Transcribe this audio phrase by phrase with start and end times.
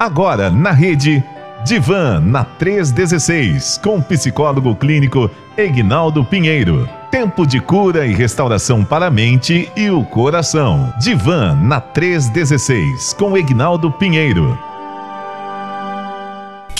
[0.00, 1.22] Agora na rede
[1.62, 6.88] Divan na 316 com psicólogo clínico Egnaldo Pinheiro.
[7.10, 10.90] Tempo de cura e restauração para a mente e o coração.
[10.98, 14.69] Divan na 316 com Egnaldo Pinheiro.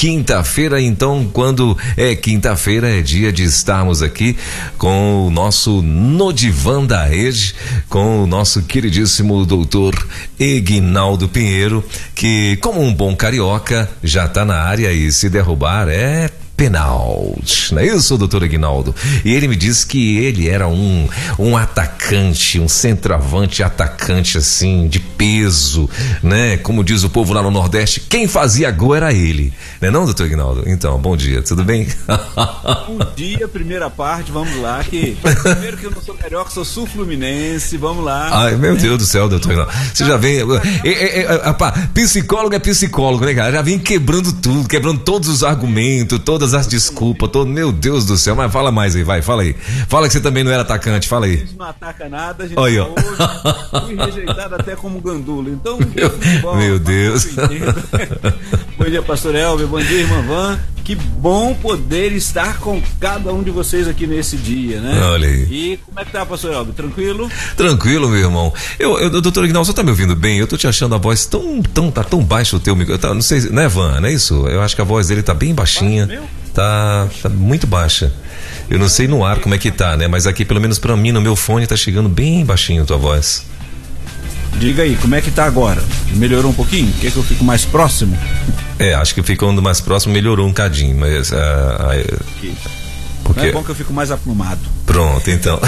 [0.01, 4.35] Quinta-feira, então, quando é quinta-feira, é dia de estarmos aqui
[4.79, 7.55] com o nosso Nodivan da Rede,
[7.87, 9.95] com o nosso queridíssimo doutor
[10.39, 11.85] Egnaldo Pinheiro,
[12.15, 17.81] que, como um bom carioca, já está na área e se derrubar é penalti, não
[17.81, 18.95] é isso, doutor Aguinaldo?
[19.25, 25.01] E ele me disse que ele era um, um atacante, um centroavante atacante assim, de
[25.01, 25.89] peso,
[26.23, 26.59] né?
[26.59, 30.05] Como diz o povo lá no Nordeste, quem fazia gol era ele, não é não,
[30.05, 30.65] doutor Aguinaldo?
[30.67, 31.89] Então, bom dia, tudo bem?
[32.07, 37.79] bom dia, primeira parte, vamos lá, que primeiro que eu não sou carioca, sou sul-fluminense,
[37.79, 38.29] vamos lá.
[38.33, 40.41] Ai, meu Deus do céu, doutor Aguinaldo, você já vem,
[40.85, 43.51] é, é, é, psicólogo é psicólogo, né, cara?
[43.51, 48.05] Já vem quebrando tudo, quebrando todos os argumentos, todas todas as desculpas, todo, meu Deus
[48.05, 49.55] do céu, mas fala mais aí, vai, fala aí.
[49.89, 51.35] Fala que você também não era atacante, fala aí.
[51.35, 52.95] A gente não ataca nada, a gente Oi, hoje
[53.87, 55.51] fui rejeitado até como gandula.
[55.51, 57.27] Então, meu, futebol, meu Deus.
[58.77, 60.59] bom dia, pastor Elber, bom dia, irmã Van.
[60.83, 65.01] Que bom poder estar com cada um de vocês aqui nesse dia, né?
[65.05, 65.43] Olha aí.
[65.49, 66.75] E como é que tá, pastor Elber?
[66.75, 67.31] Tranquilo?
[67.57, 68.53] Tranquilo, meu irmão.
[68.79, 70.39] Eu, eu doutor Ignal, você tá me ouvindo bem?
[70.39, 73.01] Eu tô te achando a voz tão, tão, tá tão baixo o teu microfone.
[73.01, 74.01] Tá, não sei, né, Van?
[74.01, 74.49] Não é isso?
[74.49, 76.07] Eu acho que a voz dele tá bem baixinha.
[76.07, 76.40] Meu?
[76.55, 78.13] Tá, tá muito baixa.
[78.69, 80.09] Eu não sei no ar como é que tá, né?
[80.09, 82.97] Mas aqui, pelo menos para mim, no meu fone, tá chegando bem baixinho a tua
[82.97, 83.45] voz.
[84.59, 85.83] Diga aí, como é que tá agora?
[86.13, 86.93] Melhorou um pouquinho?
[87.01, 88.17] Quer que eu fique mais próximo?
[88.79, 91.31] É, acho que ficando mais próximo melhorou um cadinho, mas.
[91.31, 92.25] Uh, uh,
[93.23, 93.41] porque...
[93.41, 94.61] Não é bom que eu fico mais aplumado.
[94.87, 95.61] Pronto, então.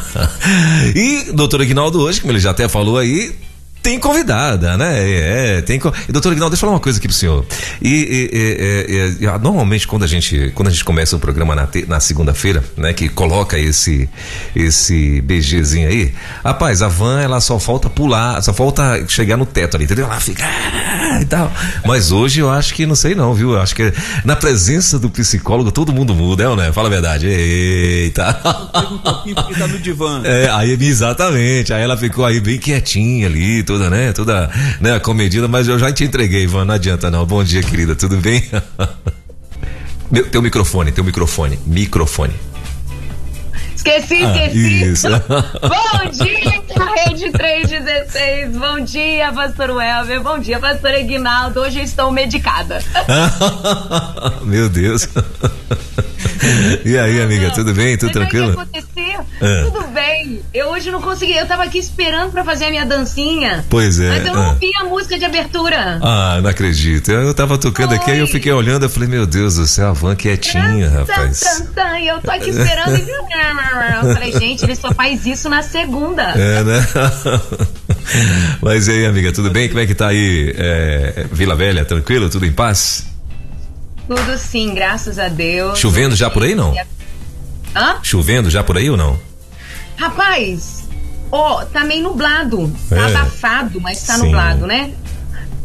[0.96, 3.36] e doutor Aguinaldo hoje, como ele já até falou aí,
[3.82, 4.98] tem convidada, né?
[4.98, 5.80] É, é tem.
[6.08, 7.44] Doutor Ignaldo, deixa eu falar uma coisa aqui pro senhor.
[7.80, 11.68] E, e, e, e, normalmente quando a gente quando a gente começa o programa na,
[11.88, 14.08] na segunda-feira, né, que coloca esse
[14.54, 16.12] esse BGzinho aí,
[16.44, 20.06] rapaz, a van ela só falta pular, só falta chegar no teto ali, entendeu?
[20.06, 21.50] Ela fica ah", e tal.
[21.86, 23.52] Mas hoje eu acho que não sei não, viu?
[23.52, 23.92] Eu acho que
[24.24, 26.72] na presença do psicólogo todo mundo muda, é ou não?
[26.72, 27.26] Fala a verdade.
[27.26, 28.40] Eita.
[28.90, 30.22] Um pouquinho porque tá no divã.
[30.24, 31.72] É, aí exatamente.
[31.72, 34.12] Aí ela ficou aí bem quietinha ali toda, né?
[34.12, 34.50] Toda,
[34.80, 37.24] né, comedida, mas eu já te entreguei, Ivan, não adianta não.
[37.24, 38.42] Bom dia, querida, tudo bem?
[40.10, 42.34] Meu, teu microfone, teu microfone, microfone.
[43.80, 44.90] Esqueci, ah, esqueci.
[44.92, 45.08] Isso.
[45.24, 46.62] Bom dia,
[47.06, 48.56] Rede 316.
[48.58, 50.20] Bom dia, pastor Welber.
[50.20, 51.60] Bom dia, pastor Aguinaldo.
[51.60, 52.84] Hoje estou medicada.
[54.44, 55.08] Meu Deus.
[56.84, 57.96] E aí, amiga, tudo bem?
[57.96, 58.50] Tudo tranquilo?
[58.50, 59.26] O que aconteceu?
[59.40, 59.62] É.
[59.64, 60.42] Tudo bem.
[60.52, 61.34] Eu hoje não consegui.
[61.34, 63.64] Eu tava aqui esperando pra fazer a minha dancinha.
[63.70, 64.08] Pois é.
[64.10, 64.54] Mas eu não é.
[64.56, 65.98] vi a música de abertura.
[66.02, 67.10] Ah, não acredito.
[67.10, 67.96] Eu tava tocando Oi.
[67.96, 71.64] aqui, aí eu fiquei olhando, eu falei, meu Deus do céu, a van quietinha, rapaz.
[72.00, 73.00] e eu tô aqui esperando.
[73.70, 76.22] eu falei, gente, ele só faz isso na segunda.
[76.22, 76.86] É, né?
[78.60, 79.68] Mas e aí, amiga, tudo bem?
[79.68, 80.54] Como é que tá aí?
[80.56, 82.28] É, Vila Velha, tranquilo?
[82.28, 83.06] Tudo em paz?
[84.06, 85.78] Tudo sim, graças a Deus.
[85.78, 86.74] Chovendo já por aí, não?
[87.74, 87.96] Hã?
[88.02, 89.18] Chovendo já por aí ou não?
[89.96, 90.88] Rapaz,
[91.30, 92.72] ó, oh, tá meio nublado.
[92.88, 93.14] Tá é.
[93.14, 94.24] abafado, mas tá sim.
[94.24, 94.92] nublado, né?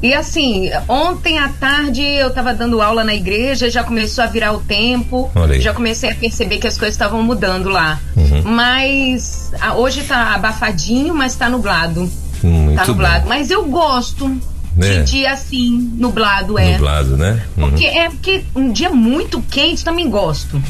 [0.01, 4.51] E assim, ontem à tarde eu tava dando aula na igreja, já começou a virar
[4.51, 7.99] o tempo, já comecei a perceber que as coisas estavam mudando lá.
[8.15, 8.43] Uhum.
[8.43, 12.09] Mas a, hoje tá abafadinho, mas tá nublado.
[12.43, 13.21] Muito tá nublado.
[13.21, 13.29] Bom.
[13.29, 14.39] Mas eu gosto?
[14.75, 16.73] De dia assim, nublado, é.
[16.73, 17.41] Nublado, né?
[17.55, 17.69] Uhum.
[17.69, 20.61] Porque é porque um dia muito quente também gosto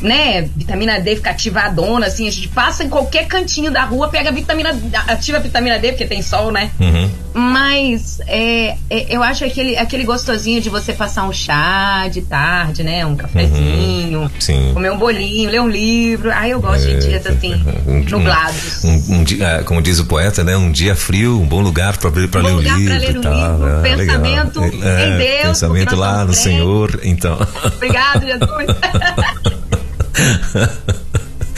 [0.00, 4.32] né, vitamina D fica ativadona, assim, a gente passa em qualquer cantinho da rua, pega
[4.32, 4.70] vitamina
[5.06, 6.70] ativa a vitamina D, porque tem sol, né?
[6.80, 7.10] Uhum.
[7.32, 12.82] Mas é, é, eu acho aquele, aquele gostosinho de você passar um chá de tarde,
[12.82, 13.06] né?
[13.06, 14.74] Um cafezinho, uhum.
[14.74, 16.30] comer um bolinho, ler um livro.
[16.32, 17.54] Aí eu gosto é, de dias assim,
[17.86, 18.82] um, nublados.
[18.84, 20.56] Um, um, dia, é, como diz o poeta, né?
[20.56, 22.98] Um dia frio, um bom lugar para ler, pra um ler um livro.
[22.98, 25.42] Ler um tal, livro é, pensamento em Deus.
[25.42, 27.38] Pensamento lá no Senhor, então.
[27.64, 29.49] Obrigado, Jesus.
[30.20, 30.94] 呵 呵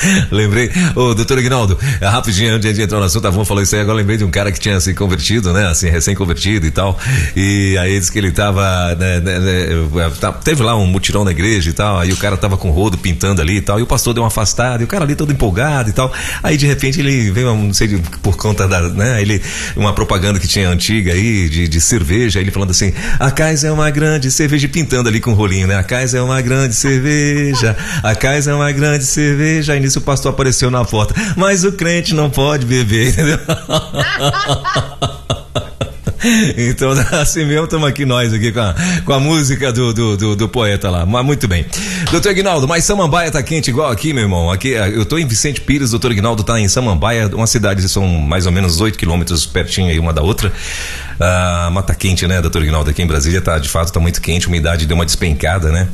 [0.31, 3.75] lembrei, ô doutor Ignaldo, é rapidinho antes de entrar no assunto, a Avon falou isso
[3.75, 6.99] aí, agora lembrei de um cara que tinha se convertido, né, assim, recém-convertido e tal,
[7.37, 11.31] e aí disse que ele tava, né, né, né, tá, teve lá um mutirão na
[11.31, 13.87] igreja e tal, aí o cara tava com rodo pintando ali e tal, e o
[13.87, 16.13] pastor deu uma afastada, e o cara ali todo empolgado e tal,
[16.43, 19.41] aí de repente ele veio, não sei, por conta da, né, ele,
[19.77, 23.71] uma propaganda que tinha antiga aí, de, de cerveja, ele falando assim, a Kais é
[23.71, 27.77] uma grande cerveja, pintando ali com o rolinho, né, a Kais é uma grande cerveja,
[28.03, 31.15] a Kais é uma grande cerveja, aí nisso o pastor apareceu na porta.
[31.37, 33.39] Mas o crente não pode beber, entendeu?
[36.57, 38.75] então, assim mesmo, estamos aqui nós aqui com a,
[39.05, 41.05] com a música do, do, do, do, poeta lá.
[41.05, 41.67] Mas muito bem.
[42.11, 44.51] Doutor Ignaldo, mas Samambaia tá quente igual aqui, meu irmão.
[44.51, 48.47] Aqui, eu tô em Vicente Pires, doutor Ignaldo tá em Samambaia, uma cidade, são mais
[48.47, 50.53] ou menos 8 quilômetros pertinho aí uma da outra.
[51.21, 52.91] Ah, mas tá quente, né, doutor Ignaldo?
[52.91, 55.89] Aqui em Brasília tá, de fato, tá muito quente, a umidade deu uma despencada, né?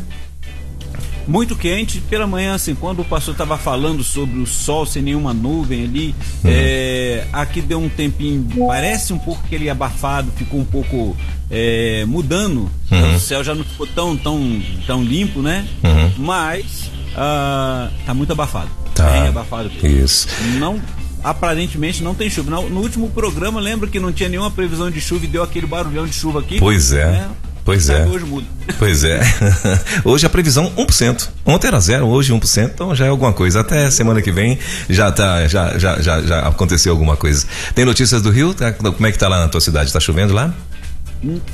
[1.28, 2.00] Muito quente.
[2.00, 6.14] Pela manhã, assim, quando o pastor estava falando sobre o sol sem nenhuma nuvem ali,
[6.42, 6.50] uhum.
[6.50, 11.16] é, aqui deu um tempinho, parece um pouco aquele abafado, ficou um pouco
[11.50, 12.70] é, mudando.
[12.90, 13.16] Uhum.
[13.16, 15.68] O céu já não ficou tão, tão, tão limpo, né?
[15.84, 16.24] Uhum.
[16.24, 18.70] Mas uh, tá muito abafado.
[18.94, 19.10] Tá.
[19.10, 19.70] Bem abafado.
[19.84, 20.26] Isso.
[20.58, 20.80] Não
[21.22, 22.50] aparentemente não tem chuva.
[22.50, 26.06] No, último programa, lembra que não tinha nenhuma previsão de chuva e deu aquele barulhão
[26.06, 26.58] de chuva aqui?
[26.58, 27.06] Pois é.
[27.06, 27.30] Né?
[27.68, 28.02] Pois é.
[28.06, 28.46] Hoje muda.
[28.78, 29.20] Pois é.
[30.02, 31.28] hoje a previsão 1%.
[31.44, 33.60] Ontem era zero, hoje 1%, então já é alguma coisa.
[33.60, 37.46] Até semana que vem já tá, já, já, já, já aconteceu alguma coisa.
[37.74, 38.54] Tem notícias do Rio?
[38.54, 39.92] Tá, como é que tá lá na tua cidade?
[39.92, 40.54] Tá chovendo lá?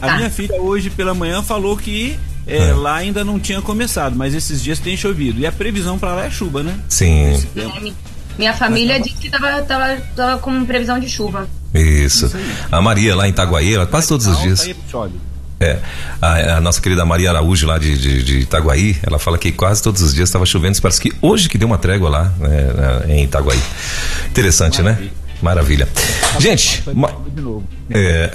[0.01, 2.17] A minha filha hoje pela manhã falou que
[2.47, 2.77] é, ah.
[2.77, 5.41] lá ainda não tinha começado, mas esses dias tem chovido.
[5.41, 6.79] E a previsão para lá é chuva, né?
[6.89, 7.45] Sim.
[8.39, 11.49] Minha família disse que tava, tava, tava com previsão de chuva.
[11.75, 12.27] Isso.
[12.27, 12.39] Isso
[12.71, 14.71] a Maria lá em Itaguaí, ela quase todos os dias.
[14.89, 15.34] Chove.
[15.65, 15.79] É,
[16.21, 19.83] a, a, nossa querida Maria Araújo lá de, de, de, Itaguaí, ela fala que quase
[19.83, 23.25] todos os dias estava chovendo, parece que hoje que deu uma trégua lá né, em
[23.25, 23.61] Itaguaí.
[24.29, 24.93] Interessante, né?
[24.93, 25.11] Maravilha.
[25.11, 25.25] né?
[25.43, 25.89] Maravilha.
[26.39, 27.11] Gente, ma
[27.91, 28.31] é.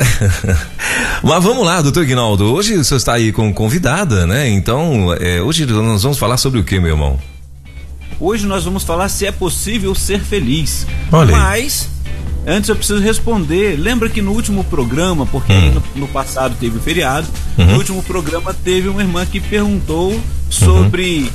[1.24, 2.54] mas vamos lá, doutor Guinaldo.
[2.54, 4.48] Hoje o senhor está aí com convidada, né?
[4.50, 7.20] Então, é, hoje nós vamos falar sobre o que, meu irmão?
[8.20, 10.86] Hoje nós vamos falar se é possível ser feliz.
[11.12, 11.90] Olha Mas
[12.48, 13.76] Antes eu preciso responder.
[13.78, 15.82] Lembra que no último programa, porque hum.
[15.96, 17.28] no, no, passado teve o feriado,
[17.58, 17.66] uhum.
[17.66, 20.20] no último programa teve uma irmã que perguntou
[20.50, 21.30] sobre uhum.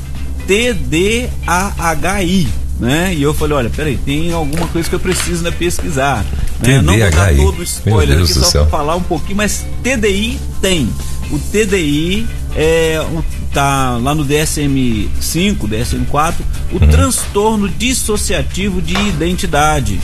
[1.86, 2.48] TDAHI.
[2.78, 3.14] Né?
[3.14, 6.24] E eu falei, olha, peraí, tem alguma coisa que eu preciso né, pesquisar.
[6.60, 6.82] Né?
[6.82, 10.88] Não vou dar todo o spoiler aqui, só para falar um pouquinho, mas TDI tem.
[11.30, 13.22] O TDI é um,
[13.52, 16.34] tá lá no DSM-5, DSM-4,
[16.72, 16.90] o uhum.
[16.90, 20.00] transtorno dissociativo de identidade.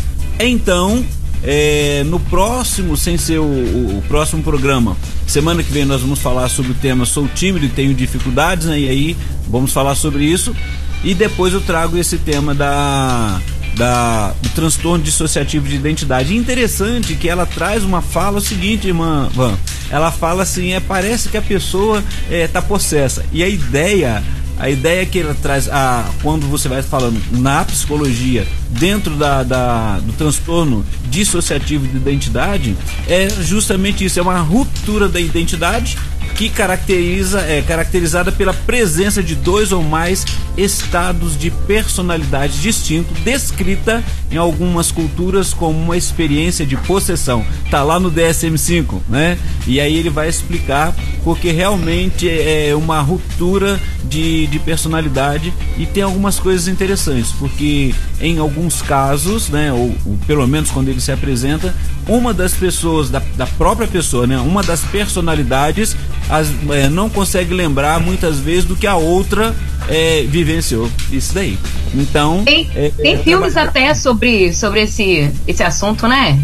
[0.48, 1.04] Então,
[1.42, 4.96] é, no próximo, sem ser o, o, o, próximo programa,
[5.26, 8.78] semana que vem nós vamos falar sobre o tema Sou tímido e tenho dificuldades, né?
[8.78, 9.16] E aí
[9.48, 10.54] vamos falar sobre isso.
[11.02, 13.40] E depois eu trago esse tema da,
[13.74, 16.36] da do transtorno dissociativo de identidade.
[16.36, 19.58] interessante que ela traz uma fala o seguinte, irmã Van.
[19.90, 23.24] Ela fala assim: é, parece que a pessoa está é, possessa.
[23.32, 24.22] E a ideia
[24.58, 29.98] a ideia que ela traz, a, quando você vai falando na psicologia, dentro da, da,
[29.98, 32.76] do transtorno dissociativo de identidade,
[33.08, 35.96] é justamente isso: é uma ruptura da identidade
[36.40, 40.24] que caracteriza, é caracterizada pela presença de dois ou mais
[40.56, 47.44] estados de personalidade distinto, descrita em algumas culturas como uma experiência de possessão.
[47.70, 49.36] Tá lá no DSM-5, né?
[49.66, 56.02] E aí ele vai explicar porque realmente é uma ruptura de, de personalidade e tem
[56.02, 61.12] algumas coisas interessantes, porque em alguns casos, né, ou, ou pelo menos quando ele se
[61.12, 61.74] apresenta,
[62.08, 65.96] uma das pessoas, da, da própria pessoa, né, uma das personalidades
[66.28, 69.54] as, é, não consegue lembrar muitas vezes do que a outra
[69.88, 70.88] é, vivenciou.
[71.10, 71.58] Isso daí.
[71.94, 72.44] Então.
[72.44, 76.38] Tem, é, tem é, filmes até sobre, sobre esse, esse assunto, né?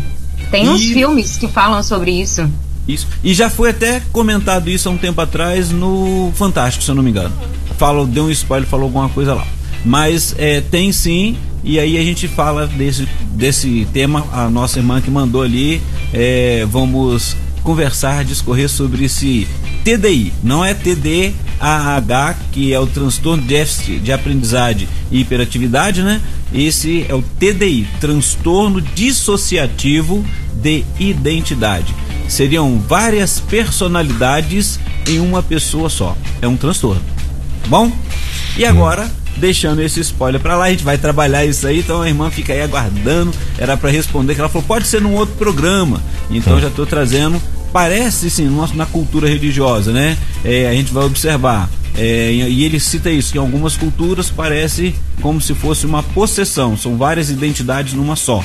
[0.50, 2.48] Tem uns filmes que falam sobre isso.
[2.86, 3.08] Isso.
[3.22, 7.02] E já foi até comentado isso há um tempo atrás no Fantástico, se eu não
[7.02, 7.34] me engano.
[7.78, 9.46] Falou, deu um spoiler, falou alguma coisa lá.
[9.86, 15.00] Mas é, tem sim, e aí a gente fala desse, desse tema, a nossa irmã
[15.00, 15.80] que mandou ali.
[16.12, 19.46] É, vamos conversar, discorrer sobre esse
[19.84, 20.32] TDI.
[20.42, 26.20] Não é TDAH, que é o transtorno de déficit de aprendizagem e hiperatividade, né?
[26.52, 31.94] Esse é o TDI, transtorno dissociativo de identidade.
[32.28, 36.16] Seriam várias personalidades em uma pessoa só.
[36.42, 37.02] É um transtorno.
[37.62, 37.92] Tá bom?
[38.56, 42.08] E agora, deixando esse spoiler para lá, a gente vai trabalhar isso aí, então a
[42.08, 43.32] irmã fica aí aguardando.
[43.58, 46.02] Era para responder que ela falou: "Pode ser num outro programa".
[46.30, 47.40] Então já estou trazendo
[47.72, 50.16] parece sim na cultura religiosa, né?
[50.42, 51.68] É, a gente vai observar.
[51.94, 56.76] É, e ele cita isso, que em algumas culturas parece como se fosse uma possessão,
[56.76, 58.44] são várias identidades numa só.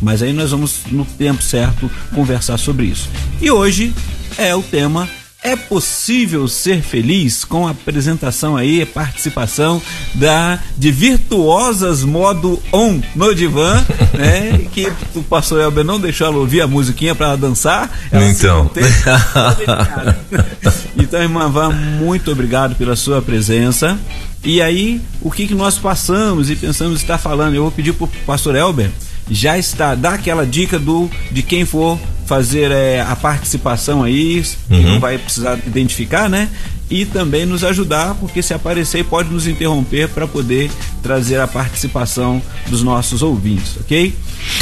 [0.00, 3.08] Mas aí nós vamos, no tempo certo, conversar sobre isso.
[3.40, 3.92] E hoje
[4.36, 5.08] é o tema
[5.42, 9.82] é possível ser feliz com a apresentação aí, a participação
[10.14, 13.84] da de virtuosas modo on no divã,
[14.14, 14.66] né?
[14.72, 17.90] Que o pastor Elber não deixou ela ouvir a musiquinha para ela dançar.
[18.10, 18.70] Ela então.
[20.96, 23.98] então, irmã Van, muito obrigado pela sua presença.
[24.44, 27.54] E aí, o que, que nós passamos e pensamos estar falando?
[27.54, 28.90] Eu vou pedir para o pastor Elber
[29.30, 31.98] já está, dá aquela dica do de quem for
[32.32, 34.80] fazer é, a participação aí, uhum.
[34.80, 36.48] não vai precisar identificar, né?
[36.92, 40.70] E também nos ajudar, porque se aparecer pode nos interromper para poder
[41.02, 44.14] trazer a participação dos nossos ouvintes, ok?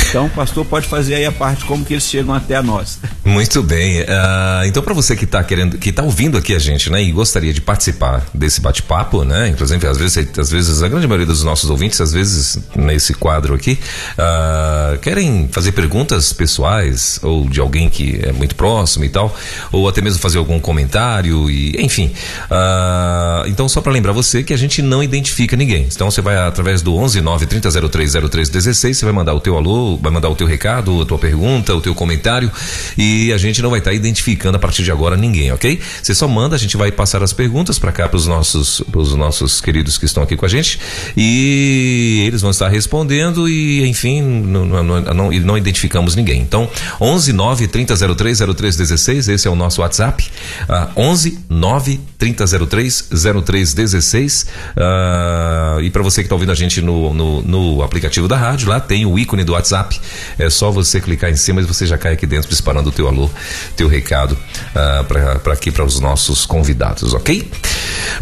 [0.08, 3.00] Então, pastor pode fazer aí a parte como que eles chegam até nós.
[3.25, 4.02] Muito bem.
[4.02, 7.10] Uh, então, para você que está querendo, que está ouvindo aqui a gente, né, e
[7.10, 11.42] gostaria de participar desse bate-papo, né, inclusive às vezes, às vezes a grande maioria dos
[11.42, 13.76] nossos ouvintes, às vezes nesse quadro aqui,
[14.12, 19.37] uh, querem fazer perguntas pessoais ou de alguém que é muito próximo e tal,
[19.72, 22.12] ou até mesmo fazer algum comentário e, enfim.
[22.50, 25.86] Uh, então, só para lembrar você que a gente não identifica ninguém.
[25.90, 29.40] Então, você vai através do 11 9 30 03 03 16, você vai mandar o
[29.40, 32.50] teu aluno vai mandar o teu recado, a tua pergunta, o teu comentário
[32.96, 35.80] e a gente não vai estar tá identificando a partir de agora ninguém, ok?
[36.02, 38.82] Você só manda, a gente vai passar as perguntas para cá para os nossos,
[39.16, 40.78] nossos queridos que estão aqui com a gente
[41.16, 46.40] e eles vão estar respondendo e enfim, não, não, não, não identificamos ninguém.
[46.40, 46.68] Então,
[47.00, 50.30] 11 9 30 03 03 16, esse é o nosso WhatsApp.
[50.68, 53.09] Uh, 11 9 30 03
[53.45, 54.47] 03 16.
[54.76, 58.69] Uh, e para você que está ouvindo a gente no, no, no aplicativo da rádio,
[58.69, 60.00] lá tem o ícone do WhatsApp.
[60.38, 63.09] É só você clicar em cima e você já cai aqui dentro disparando o teu
[63.09, 63.31] alô,
[63.76, 67.50] teu recado uh, para aqui para os nossos convidados, ok?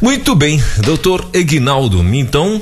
[0.00, 2.02] Muito bem, doutor Egnaldo.
[2.14, 2.61] Então,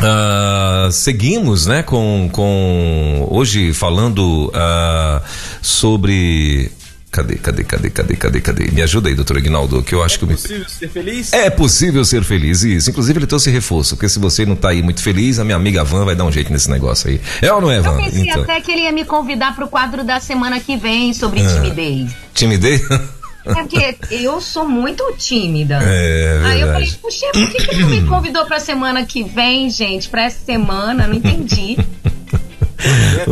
[0.00, 5.22] Uh, seguimos, né, com, com hoje falando uh,
[5.62, 6.72] sobre
[7.14, 8.70] Cadê, cadê, cadê, cadê, cadê, cadê?
[8.72, 10.24] Me ajuda aí, doutor Aguinaldo, que eu acho é que...
[10.24, 11.32] É possível ser feliz?
[11.32, 12.90] É possível ser feliz, isso.
[12.90, 15.84] Inclusive ele trouxe reforço, porque se você não tá aí muito feliz, a minha amiga
[15.84, 17.20] Van vai dar um jeito nesse negócio aí.
[17.40, 17.92] É ou não é, Van?
[17.92, 18.42] Eu pensei então...
[18.42, 22.10] até que ele ia me convidar pro quadro da semana que vem sobre ah, timidez.
[22.34, 22.82] Timidez?
[23.44, 25.78] É porque eu sou muito tímida.
[25.84, 29.70] É, Aí eu falei, puxa, por que, que não me convidou pra semana que vem,
[29.70, 30.08] gente?
[30.08, 31.06] Pra essa semana?
[31.06, 31.76] Não entendi.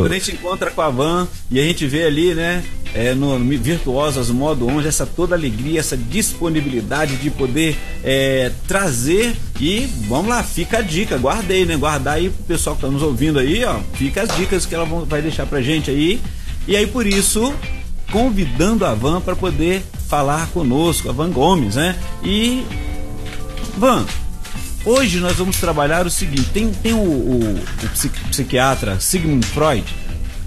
[0.04, 2.62] A gente encontra com a Van e a gente vê ali, né,
[2.94, 9.34] é, no, no Virtuosas Modo 11, essa toda alegria, essa disponibilidade de poder é, trazer
[9.60, 11.76] e vamos lá, fica a dica, guardei, né?
[11.76, 14.84] Guardar aí pro pessoal que tá nos ouvindo aí, ó, fica as dicas que ela
[15.06, 16.20] vai deixar pra gente aí.
[16.66, 17.52] E aí por isso,
[18.10, 21.96] convidando a Van para poder falar conosco, a Van Gomes, né?
[22.22, 22.64] E
[23.76, 24.04] Van,
[24.84, 29.84] Hoje nós vamos trabalhar o seguinte: tem, tem o, o, o psiquiatra Sigmund Freud,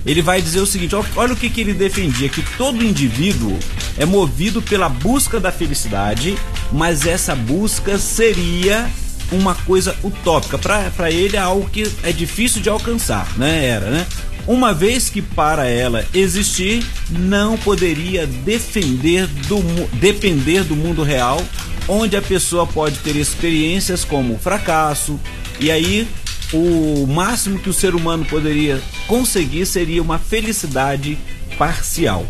[0.06, 3.58] ele vai dizer o seguinte: olha o que, que ele defendia, que todo indivíduo
[3.98, 6.38] é movido pela busca da felicidade,
[6.72, 8.90] mas essa busca seria
[9.32, 10.58] uma coisa utópica.
[10.58, 13.66] Para ele é algo que é difícil de alcançar, né?
[13.66, 14.06] Era, né?
[14.46, 19.60] Uma vez que para ela existir, não poderia defender do,
[19.94, 21.42] depender do mundo real
[21.88, 25.20] onde a pessoa pode ter experiências como fracasso,
[25.60, 26.08] e aí
[26.54, 31.18] o máximo que o ser humano poderia conseguir seria uma felicidade
[31.58, 32.26] parcial.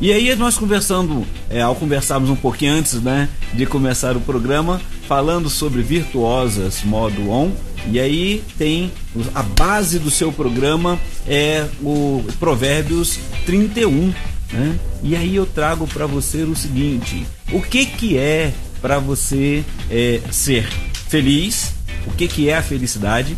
[0.00, 4.80] E aí nós conversando, é, ao conversarmos um pouquinho antes né, de começar o programa,
[5.06, 7.52] falando sobre virtuosas modo on,
[7.90, 8.92] e aí tem
[9.34, 14.12] a base do seu programa é o Provérbios 31,
[14.52, 14.78] né?
[15.02, 20.20] E aí eu trago para você o seguinte: o que que é para você é,
[20.30, 20.68] ser
[21.08, 21.72] feliz,
[22.06, 23.36] o que, que é a felicidade.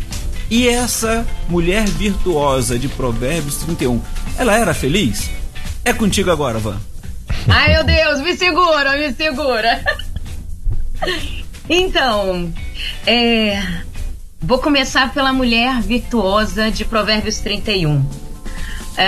[0.49, 4.01] E essa mulher virtuosa de Provérbios 31,
[4.37, 5.29] ela era feliz?
[5.83, 6.79] É contigo agora, Van.
[7.47, 9.83] Ai, meu Deus, me segura, me segura.
[11.69, 12.53] Então,
[13.07, 13.61] é,
[14.39, 17.97] vou começar pela mulher virtuosa de Provérbios 31.
[17.97, 18.07] Uh,
[18.97, 19.07] é,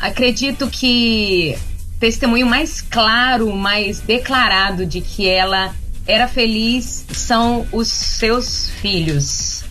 [0.00, 1.56] acredito que
[1.98, 5.74] testemunho mais claro, mais declarado de que ela
[6.06, 9.64] era feliz são os seus filhos.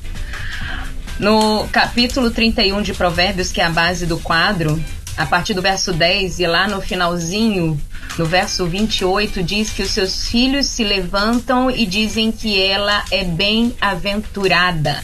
[1.20, 4.84] No capítulo 31 de Provérbios, que é a base do quadro,
[5.16, 7.80] a partir do verso 10 e lá no finalzinho,
[8.18, 13.24] no verso 28, diz que os seus filhos se levantam e dizem que ela é
[13.24, 15.04] bem-aventurada.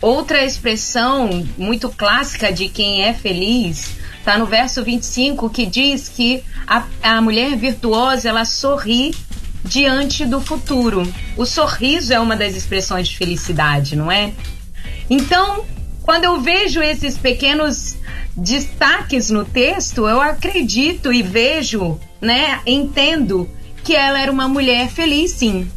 [0.00, 6.44] Outra expressão muito clássica de quem é feliz Está no verso 25 que diz que
[6.64, 9.12] a, a mulher virtuosa ela sorri
[9.64, 11.02] diante do futuro.
[11.36, 14.32] O sorriso é uma das expressões de felicidade, não é?
[15.10, 15.64] Então,
[16.02, 17.96] quando eu vejo esses pequenos
[18.36, 23.50] destaques no texto, eu acredito e vejo, né, entendo
[23.82, 25.68] que ela era uma mulher feliz, sim.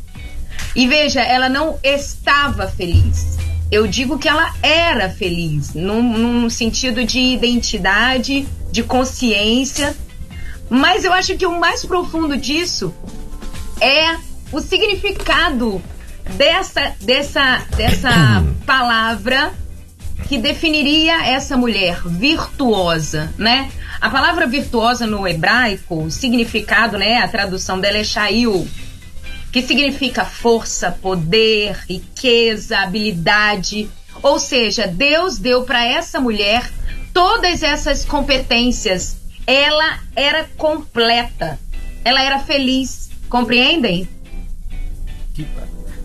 [0.75, 3.40] E veja, ela não estava feliz.
[3.75, 9.94] Eu digo que ela era feliz, num, num sentido de identidade, de consciência.
[10.70, 12.96] Mas eu acho que o mais profundo disso
[13.82, 14.15] é
[14.50, 15.84] o significado
[16.38, 18.10] dessa, dessa, dessa
[18.65, 19.53] palavra
[20.29, 23.70] que definiria essa mulher virtuosa, né?
[24.00, 28.65] A palavra virtuosa no hebraico, o significado, né, a tradução dela é shail,
[29.55, 33.89] que significa força, poder, riqueza, habilidade.
[34.21, 36.69] Ou seja, Deus deu para essa mulher
[37.13, 39.15] todas essas competências.
[39.47, 41.57] Ela era completa.
[42.03, 43.09] Ela era feliz.
[43.29, 44.09] Compreendem?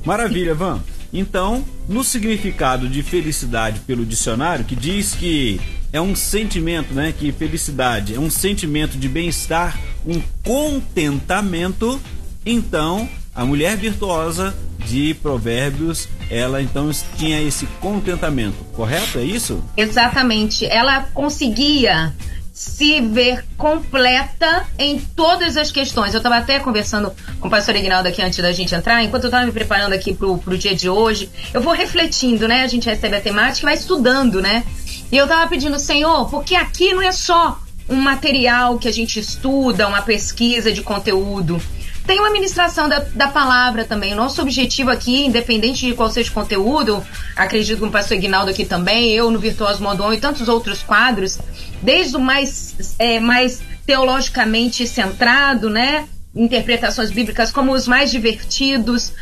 [0.05, 0.81] Maravilha, Van.
[1.13, 5.61] Então, no significado de felicidade pelo dicionário, que diz que
[5.93, 7.13] é um sentimento, né?
[7.19, 9.77] Que felicidade é um sentimento de bem-estar,
[10.07, 12.01] um contentamento.
[12.47, 14.55] Então, a mulher virtuosa
[14.87, 19.19] de Provérbios, ela então tinha esse contentamento, correto?
[19.19, 19.63] É isso?
[19.77, 20.67] Exatamente.
[20.67, 22.15] Ela conseguia
[22.53, 26.13] se ver completa em todas as questões.
[26.13, 27.11] Eu estava até conversando
[27.41, 30.13] com o pastor Ignaldo aqui antes da gente entrar, enquanto eu estava me preparando aqui
[30.13, 32.63] pro, pro dia de hoje, eu vou refletindo, né?
[32.63, 34.65] A gente recebe a temática e vai estudando, né?
[35.11, 37.59] E eu estava pedindo, Senhor, porque aqui não é só
[37.89, 41.61] um material que a gente estuda, uma pesquisa de conteúdo.
[42.07, 44.13] Tem uma administração da, da palavra também.
[44.13, 47.05] O nosso objetivo aqui, independente de qual seja o conteúdo,
[47.37, 51.39] acredito que o pastor Ignaldo aqui também, eu no Virtuoso Modo e tantos outros quadros,
[51.83, 56.09] desde o mais, é, mais teologicamente centrado, né?
[56.35, 59.13] Interpretações bíblicas, como os mais divertidos,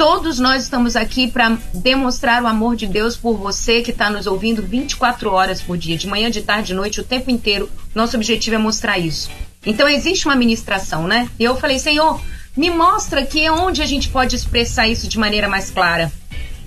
[0.00, 4.26] Todos nós estamos aqui para demonstrar o amor de Deus por você que está nos
[4.26, 7.68] ouvindo 24 horas por dia, de manhã, de tarde, de noite, o tempo inteiro.
[7.94, 9.28] Nosso objetivo é mostrar isso.
[9.64, 11.28] Então existe uma ministração, né?
[11.38, 12.20] E eu falei, Senhor,
[12.56, 16.10] me mostra que é onde a gente pode expressar isso de maneira mais clara.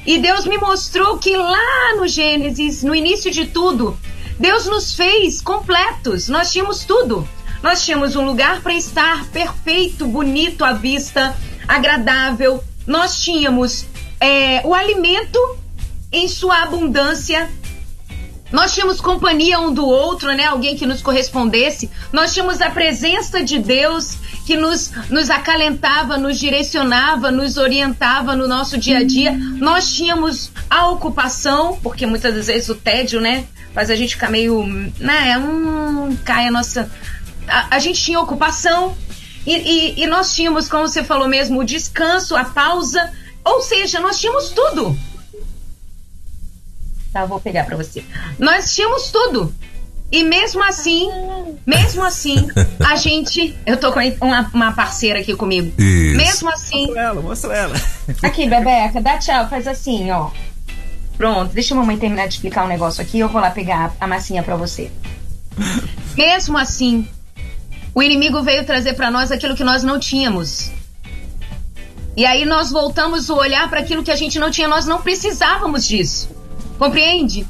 [0.06, 3.98] E Deus me mostrou que lá no Gênesis, no início de tudo,
[4.38, 6.28] Deus nos fez completos.
[6.28, 7.28] Nós tínhamos tudo.
[7.62, 11.36] Nós tínhamos um lugar para estar perfeito, bonito à vista,
[11.66, 12.62] agradável.
[12.86, 13.86] Nós tínhamos
[14.20, 15.40] é, o alimento
[16.12, 17.50] em sua abundância
[18.54, 20.46] nós tínhamos companhia um do outro, né?
[20.46, 21.90] Alguém que nos correspondesse.
[22.12, 28.48] Nós tínhamos a presença de Deus que nos, nos acalentava, nos direcionava, nos orientava no
[28.48, 29.34] nosso dia a dia.
[29.34, 33.46] Nós tínhamos a ocupação, porque muitas vezes o tédio, né?
[33.74, 34.64] Faz a gente ficar meio.
[35.00, 35.36] né?
[35.40, 36.92] Um, cai a nossa.
[37.48, 38.96] A, a gente tinha ocupação.
[39.48, 43.12] E, e, e nós tínhamos, como você falou mesmo, o descanso, a pausa.
[43.44, 44.96] Ou seja, nós tínhamos tudo.
[47.14, 48.04] Tá, eu vou pegar para você.
[48.40, 49.54] Nós tínhamos tudo.
[50.12, 51.10] E mesmo assim,
[51.66, 52.48] mesmo assim,
[52.80, 53.56] a gente.
[53.66, 55.72] Eu tô com uma, uma parceira aqui comigo.
[55.80, 56.18] Isso.
[56.18, 56.86] Mesmo assim.
[56.88, 57.76] Mostra ela, mostra ela.
[58.22, 60.30] Aqui, Bebeca, dá tchau, faz assim, ó.
[61.18, 63.20] Pronto, deixa a mamãe terminar de explicar um negócio aqui.
[63.20, 64.92] Eu vou lá pegar a massinha para você.
[66.18, 67.08] Mesmo assim,
[67.94, 70.72] o inimigo veio trazer para nós aquilo que nós não tínhamos.
[72.16, 75.02] E aí nós voltamos o olhar para aquilo que a gente não tinha, nós não
[75.02, 76.30] precisávamos disso.
[76.78, 77.46] Compreende?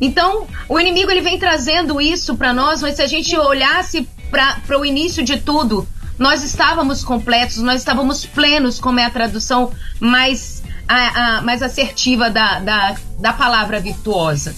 [0.00, 4.78] Então, o inimigo ele vem trazendo isso para nós, mas se a gente olhasse para
[4.78, 5.86] o início de tudo,
[6.18, 12.30] nós estávamos completos, nós estávamos plenos, como é a tradução mais, a, a, mais assertiva
[12.30, 14.54] da, da, da palavra virtuosa.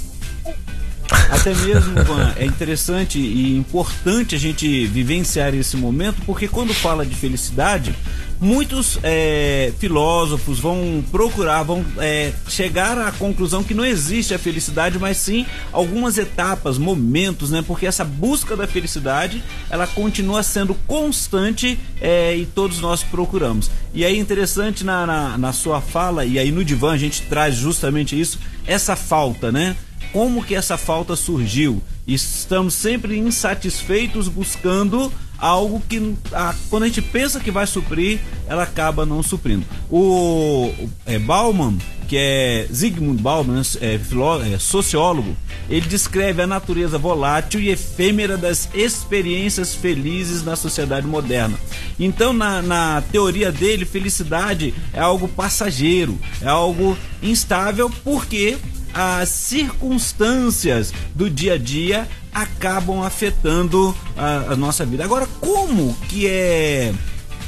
[1.31, 7.05] Até mesmo, Van, é interessante e importante a gente vivenciar esse momento, porque quando fala
[7.05, 7.95] de felicidade,
[8.41, 14.99] muitos é, filósofos vão procurar, vão é, chegar à conclusão que não existe a felicidade,
[14.99, 17.63] mas sim algumas etapas, momentos, né?
[17.67, 23.71] Porque essa busca da felicidade ela continua sendo constante é, e todos nós procuramos.
[23.93, 27.57] E aí interessante na, na, na sua fala, e aí no divã a gente traz
[27.57, 29.77] justamente isso, essa falta, né?
[30.13, 31.83] Como que essa falta surgiu?
[32.07, 38.63] Estamos sempre insatisfeitos buscando algo que a, quando a gente pensa que vai suprir, ela
[38.63, 39.65] acaba não suprindo.
[39.91, 40.71] O
[41.07, 41.77] é, Bauman,
[42.07, 45.37] que é Zygmunt Bauman, é, filó, é, sociólogo,
[45.69, 51.59] ele descreve a natureza volátil e efêmera das experiências felizes na sociedade moderna.
[51.99, 58.59] Então, na, na teoria dele, felicidade é algo passageiro, é algo instável, porque
[58.95, 65.05] as circunstâncias do dia a dia acabam afetando a, a, nossa vida.
[65.05, 66.93] Agora, como que é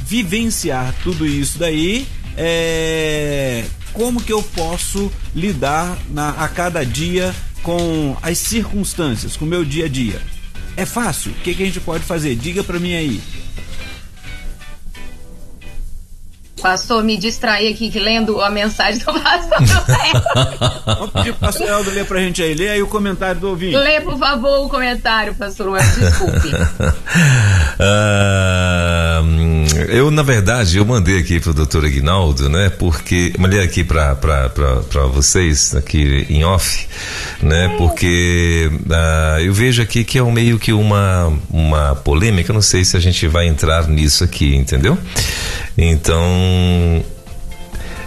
[0.05, 2.07] vivenciar tudo isso daí?
[2.35, 9.47] É, como que eu posso lidar na, a cada dia com as circunstâncias, com o
[9.47, 10.21] meu dia a dia?
[10.75, 11.31] É fácil?
[11.31, 12.35] O que, que a gente pode fazer?
[12.35, 13.21] Diga para mim aí.
[16.63, 19.57] Pastor, me distraí aqui que lendo a mensagem do pastor
[20.85, 22.53] Vamos pedir o pastor Eldo ler pra gente aí.
[22.53, 23.75] Lê aí o comentário do ouvinte.
[23.75, 26.53] Lê, por favor, o comentário, pastor Desculpe.
[26.53, 27.03] uh,
[29.91, 32.69] eu, na verdade, eu mandei aqui pro doutor Aguinaldo, né?
[32.69, 33.33] Porque.
[33.37, 34.15] Mandei aqui para
[35.11, 36.87] vocês, aqui em off,
[37.41, 37.75] né?
[37.77, 42.61] Porque uh, eu vejo aqui que é um, meio que uma, uma polêmica, eu não
[42.61, 44.97] sei se a gente vai entrar nisso aqui, entendeu?
[45.77, 46.52] Então.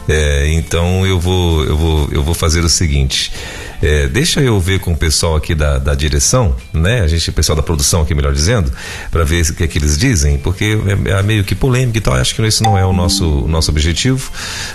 [0.09, 3.33] É, então eu vou, eu vou, eu vou fazer o seguinte.
[3.83, 7.03] É, deixa eu ver com o pessoal aqui da, da direção, né?
[7.03, 8.73] A gente, o pessoal da produção aqui, melhor dizendo,
[9.11, 12.01] para ver o que é que eles dizem, porque é, é, meio que polêmico e
[12.01, 12.15] tal.
[12.15, 14.31] Acho que esse não é o nosso, o nosso objetivo,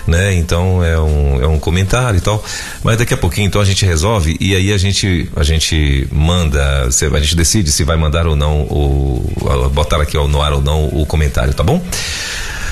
[0.06, 0.34] né?
[0.34, 2.44] Então é um, é um comentário e tal.
[2.84, 6.86] Mas daqui a pouquinho, então a gente resolve e aí a gente, a gente manda,
[6.86, 10.86] a gente decide se vai mandar ou não, ou botar aqui no ar ou não
[10.86, 11.82] o comentário, tá bom?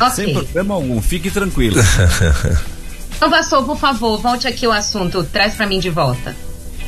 [0.00, 0.24] Okay.
[0.24, 1.76] Sem problema algum, fique tranquilo.
[3.20, 6.34] Então, pastor, por favor, volte aqui o assunto, traz para mim de volta.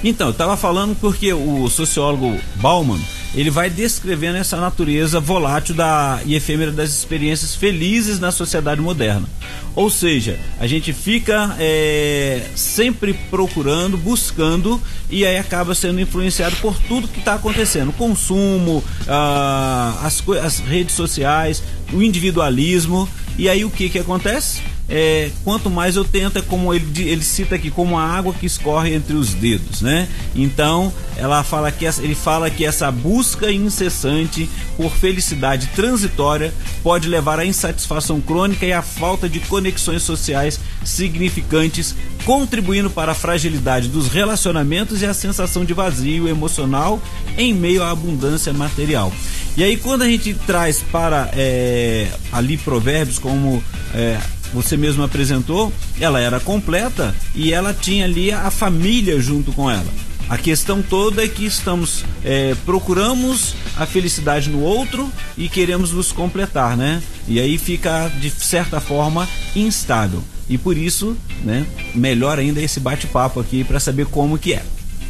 [0.04, 3.00] Então, eu estava falando porque o sociólogo Bauman
[3.34, 9.26] ele vai descrevendo essa natureza volátil da, e efêmera das experiências felizes na sociedade moderna.
[9.74, 16.76] Ou seja, a gente fica é, sempre procurando, buscando e aí acaba sendo influenciado por
[16.86, 21.62] tudo que está acontecendo: consumo, ah, as, as redes sociais,
[21.92, 23.08] o individualismo.
[23.38, 24.60] E aí o que, que acontece?
[24.94, 28.44] É, quanto mais eu tento, é como ele, ele cita aqui, como a água que
[28.44, 30.06] escorre entre os dedos, né?
[30.36, 36.52] Então, ela fala que essa, ele fala que essa busca incessante por felicidade transitória
[36.82, 41.94] pode levar à insatisfação crônica e à falta de conexões sociais significantes,
[42.26, 47.00] contribuindo para a fragilidade dos relacionamentos e a sensação de vazio emocional
[47.38, 49.10] em meio à abundância material.
[49.56, 54.18] E aí, quando a gente traz para é, ali provérbios como é,
[54.52, 59.86] você mesmo apresentou, ela era completa e ela tinha ali a família junto com ela.
[60.28, 66.12] A questão toda é que estamos é, procuramos a felicidade no outro e queremos nos
[66.12, 67.02] completar, né?
[67.28, 70.22] E aí fica de certa forma instável.
[70.48, 71.66] E por isso, né?
[71.94, 74.62] Melhor ainda esse bate-papo aqui para saber como que é,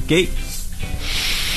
[0.03, 0.31] ok?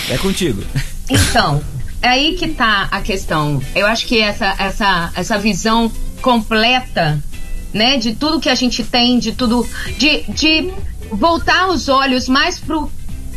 [0.09, 0.63] É contigo.
[1.07, 1.61] Então,
[2.01, 3.61] é aí que tá a questão.
[3.75, 7.21] Eu acho que essa essa essa visão completa
[7.75, 7.97] né?
[7.97, 9.67] De tudo que a gente tem, de tudo.
[9.97, 10.73] De, de
[11.11, 12.89] voltar os olhos mais pro,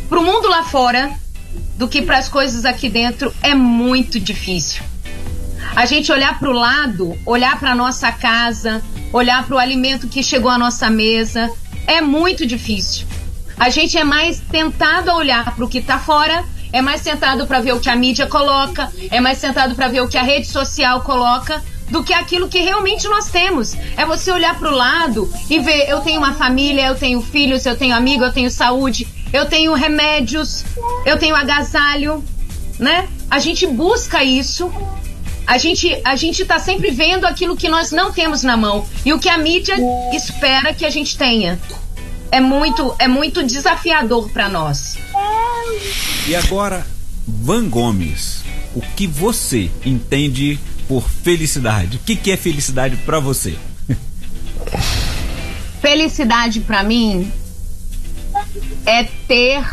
[0.07, 1.11] pro mundo lá fora
[1.75, 4.81] do que para as coisas aqui dentro é muito difícil.
[5.75, 10.23] A gente olhar para o lado, olhar para nossa casa, olhar para o alimento que
[10.23, 11.51] chegou à nossa mesa,
[11.85, 13.05] é muito difícil.
[13.57, 17.45] A gente é mais tentado a olhar para o que está fora, é mais tentado
[17.45, 20.23] para ver o que a mídia coloca, é mais tentado para ver o que a
[20.23, 23.75] rede social coloca, do que aquilo que realmente nós temos.
[23.97, 27.65] É você olhar para o lado e ver: eu tenho uma família, eu tenho filhos,
[27.65, 30.63] eu tenho amigo, eu tenho saúde, eu tenho remédios,
[31.05, 32.23] eu tenho agasalho,
[32.77, 33.07] né?
[33.29, 34.71] A gente busca isso.
[35.45, 39.11] A gente, a gente tá sempre vendo aquilo que nós não temos na mão e
[39.11, 39.75] o que a mídia
[40.13, 41.59] espera que a gente tenha.
[42.31, 44.99] É muito, é muito desafiador para nós.
[46.27, 46.85] E agora,
[47.27, 48.43] Van Gomes,
[48.75, 51.97] o que você entende por felicidade?
[51.97, 53.55] O que, que é felicidade para você?
[55.79, 57.31] Felicidade para mim
[58.85, 59.63] é ter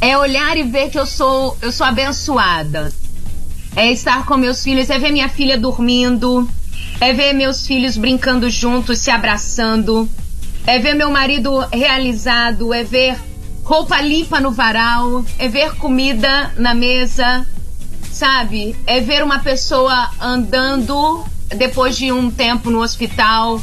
[0.00, 2.92] é olhar e ver que eu sou eu sou abençoada.
[3.74, 6.48] É estar com meus filhos, é ver minha filha dormindo,
[7.00, 10.08] é ver meus filhos brincando juntos, se abraçando,
[10.66, 13.18] é ver meu marido realizado, é ver
[13.64, 17.46] roupa limpa no varal, é ver comida na mesa,
[18.12, 18.76] sabe?
[18.86, 21.24] É ver uma pessoa andando
[21.56, 23.60] depois de um tempo no hospital.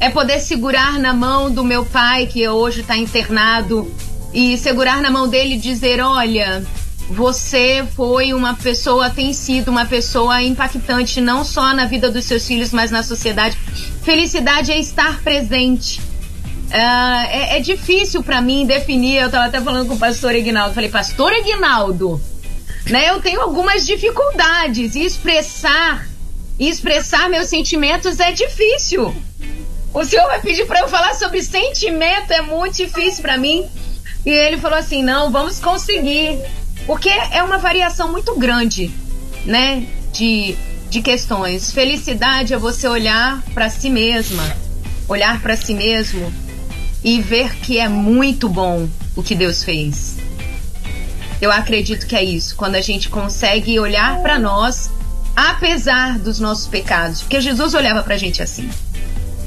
[0.00, 3.92] É poder segurar na mão do meu pai, que hoje está internado,
[4.32, 6.64] e segurar na mão dele e dizer: Olha,
[7.10, 12.46] você foi uma pessoa, tem sido uma pessoa impactante, não só na vida dos seus
[12.46, 13.56] filhos, mas na sociedade.
[14.02, 16.00] Felicidade é estar presente.
[16.70, 19.18] Uh, é, é, difícil para mim definir.
[19.18, 20.74] Eu estava até falando com o pastor Ignaldo.
[20.74, 22.18] Falei, pastor Ignaldo,
[22.88, 23.10] né?
[23.10, 26.06] Eu tenho algumas dificuldades e expressar
[26.58, 29.14] e expressar meus sentimentos é difícil.
[29.92, 33.66] O senhor vai pedir para eu falar sobre sentimento é muito difícil para mim.
[34.24, 36.38] E ele falou assim: "Não, vamos conseguir".
[36.86, 38.90] Porque é uma variação muito grande,
[39.44, 40.56] né, de
[40.92, 41.72] de questões.
[41.72, 44.44] Felicidade é você olhar para si mesma,
[45.08, 46.30] olhar para si mesmo
[47.02, 50.18] e ver que é muito bom o que Deus fez.
[51.42, 54.88] Eu acredito que é isso, quando a gente consegue olhar para nós,
[55.34, 58.70] apesar dos nossos pecados, porque Jesus olhava para a gente assim.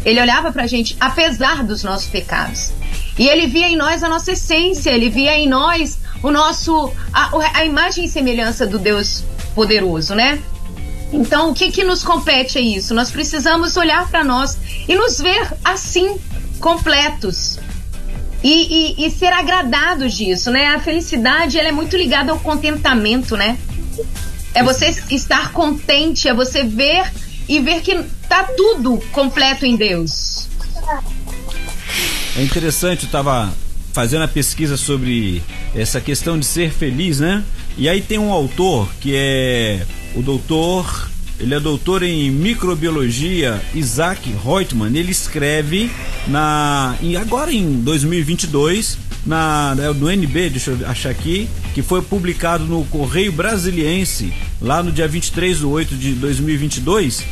[0.04, 2.74] Ele olhava para a gente apesar dos nossos pecados.
[3.18, 7.32] E ele via em nós a nossa essência, ele via em nós o nosso a,
[7.54, 9.24] a imagem e semelhança do Deus
[9.56, 10.44] poderoso, né?
[11.14, 12.94] Então, o que, que nos compete é isso?
[12.94, 16.20] Nós precisamos olhar para nós e nos ver assim,
[16.60, 17.58] completos.
[18.48, 20.68] E, e, e, ser agradados disso, né?
[20.68, 23.58] A felicidade ela é muito ligada ao contentamento, né?
[24.54, 27.12] É você estar contente, é você ver
[27.50, 30.48] e ver que tá tudo completo em Deus.
[32.38, 33.52] É interessante, eu tava
[33.92, 35.42] fazendo a pesquisa sobre
[35.74, 37.44] essa questão de ser feliz, né?
[37.76, 44.34] E aí tem um autor que é o doutor, ele é doutor em microbiologia, Isaac
[44.44, 44.96] Reutemann.
[44.96, 45.92] Ele escreve
[46.28, 52.86] na agora em 2022 na no NB, deixa eu achar aqui, que foi publicado no
[52.86, 57.24] Correio Brasiliense lá no dia 23 de 8 de 2022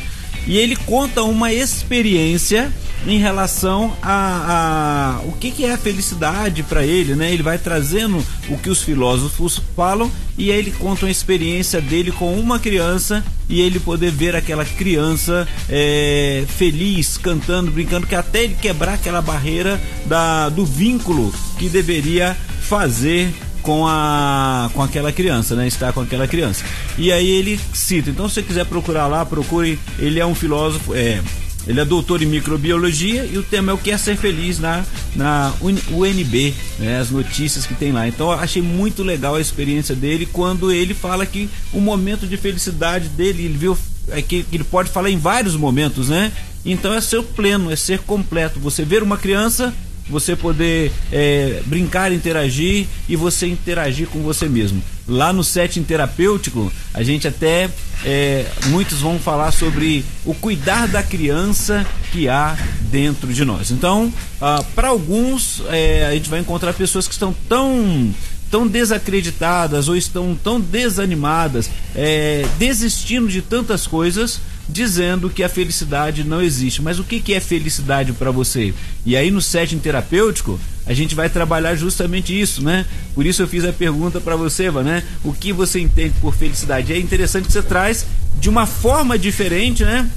[0.46, 2.72] e ele conta uma experiência
[3.06, 7.32] em relação a, a o que, que é a felicidade para ele, né?
[7.32, 12.10] Ele vai trazendo o que os filósofos falam e aí ele conta uma experiência dele
[12.10, 18.44] com uma criança e ele poder ver aquela criança é, feliz, cantando, brincando, que até
[18.44, 23.32] ele quebrar aquela barreira da, do vínculo que deveria fazer
[23.64, 25.66] com a com aquela criança, né?
[25.66, 26.64] Estar com aquela criança.
[26.96, 28.10] E aí ele cita.
[28.10, 29.78] Então, se você quiser procurar lá, procure.
[29.98, 31.20] Ele é um filósofo, é,
[31.66, 34.84] ele é doutor em microbiologia e o tema é o que é ser feliz na,
[35.16, 38.06] na UNB, né, as notícias que tem lá.
[38.06, 43.08] Então achei muito legal a experiência dele quando ele fala que o momento de felicidade
[43.08, 43.76] dele, ele viu
[44.10, 46.30] é que ele pode falar em vários momentos, né?
[46.64, 48.60] Então é ser pleno, é ser completo.
[48.60, 49.72] Você ver uma criança
[50.08, 54.82] você poder é, brincar, interagir e você interagir com você mesmo.
[55.06, 57.70] Lá no setting terapêutico, a gente até
[58.04, 62.56] é, muitos vão falar sobre o cuidar da criança que há
[62.90, 63.70] dentro de nós.
[63.70, 68.14] Então, ah, para alguns, é, a gente vai encontrar pessoas que estão tão
[68.50, 76.24] tão desacreditadas ou estão tão desanimadas, é, desistindo de tantas coisas dizendo que a felicidade
[76.24, 76.82] não existe.
[76.82, 78.74] Mas o que, que é felicidade para você?
[79.04, 82.84] E aí no setting terapêutico, a gente vai trabalhar justamente isso, né?
[83.14, 85.02] Por isso eu fiz a pergunta para você, Eva, né?
[85.22, 86.92] O que você entende por felicidade?
[86.92, 88.06] É interessante que você traz
[88.38, 90.08] de uma forma diferente, né?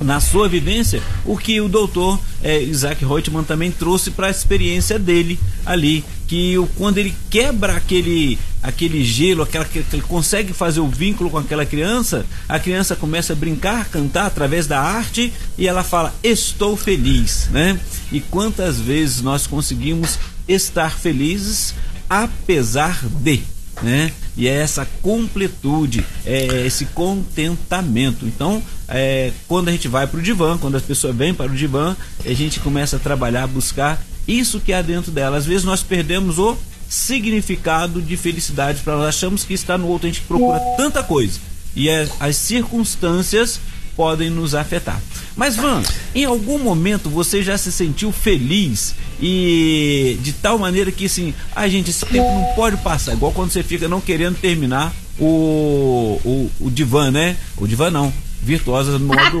[0.00, 4.98] Na sua vivência, o que o doutor é, Isaac Reutemann também trouxe para a experiência
[4.98, 10.80] dele ali, que o, quando ele quebra aquele aquele gelo, aquela que ele consegue fazer
[10.80, 15.68] o vínculo com aquela criança, a criança começa a brincar, cantar através da arte e
[15.68, 17.78] ela fala: "Estou feliz", né?
[18.10, 21.74] E quantas vezes nós conseguimos estar felizes
[22.08, 23.42] apesar de
[23.82, 24.12] né?
[24.36, 28.26] E é essa completude, é esse contentamento.
[28.26, 31.54] Então, é, quando a gente vai para o divã, quando as pessoas vêm para o
[31.54, 35.38] divã, a gente começa a trabalhar, buscar isso que há dentro dela.
[35.38, 36.56] Às vezes nós perdemos o
[36.88, 41.40] significado de felicidade para nós achamos que está no outro, a gente procura tanta coisa.
[41.74, 43.60] E é, as circunstâncias
[43.96, 45.00] podem nos afetar.
[45.34, 45.82] Mas Van,
[46.14, 51.66] em algum momento você já se sentiu feliz e de tal maneira que assim, a
[51.68, 56.50] gente, esse tempo não pode passar, igual quando você fica não querendo terminar o, o,
[56.60, 57.36] o divã, né?
[57.56, 59.38] O divã não, virtuosas no modo.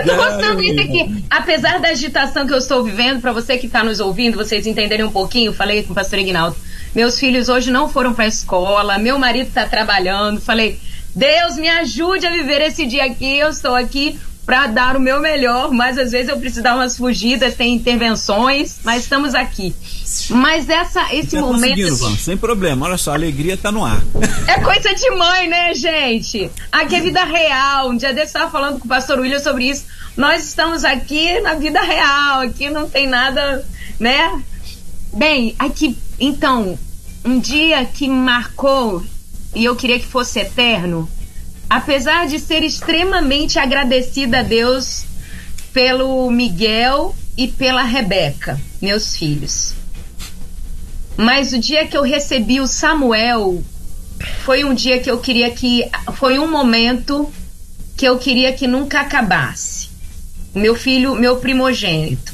[0.00, 1.24] eu tô gostando disso aqui.
[1.28, 5.04] Apesar da agitação que eu estou vivendo, para você que está nos ouvindo, vocês entenderem
[5.04, 6.56] um pouquinho, falei com o pastor Ignaldo.
[6.94, 10.40] Meus filhos hoje não foram para a escola, meu marido está trabalhando.
[10.40, 10.80] Falei,
[11.14, 13.38] Deus me ajude a viver esse dia aqui.
[13.38, 16.96] Eu estou aqui para dar o meu melhor, mas às vezes eu preciso dar umas
[16.96, 19.74] fugidas, tem intervenções, mas estamos aqui.
[20.30, 22.16] Mas essa, esse tá momento.
[22.16, 24.02] sem problema, olha só, a alegria está no ar.
[24.46, 26.50] É coisa de mãe, né, gente?
[26.72, 27.90] Aqui é vida real.
[27.90, 29.84] Um dia desse eu estava falando com o pastor William sobre isso.
[30.16, 33.62] Nós estamos aqui na vida real, aqui não tem nada,
[34.00, 34.42] né?
[35.12, 36.78] Bem, aqui, então,
[37.22, 39.04] um dia que marcou
[39.54, 41.06] e eu queria que fosse eterno,
[41.68, 45.04] apesar de ser extremamente agradecida a Deus
[45.72, 49.74] pelo Miguel e pela Rebeca, meus filhos.
[51.16, 53.62] Mas o dia que eu recebi o Samuel
[54.44, 55.88] foi um dia que eu queria que.
[56.14, 57.30] Foi um momento
[57.96, 59.88] que eu queria que nunca acabasse.
[60.54, 62.32] Meu filho, meu primogênito.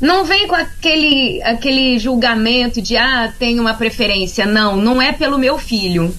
[0.00, 4.46] Não vem com aquele, aquele julgamento de, ah, tem uma preferência.
[4.46, 6.14] Não, não é pelo meu filho.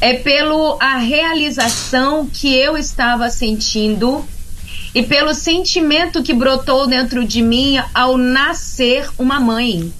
[0.00, 4.26] É pelo a realização que eu estava sentindo
[4.94, 9.92] e pelo sentimento que brotou dentro de mim ao nascer uma mãe.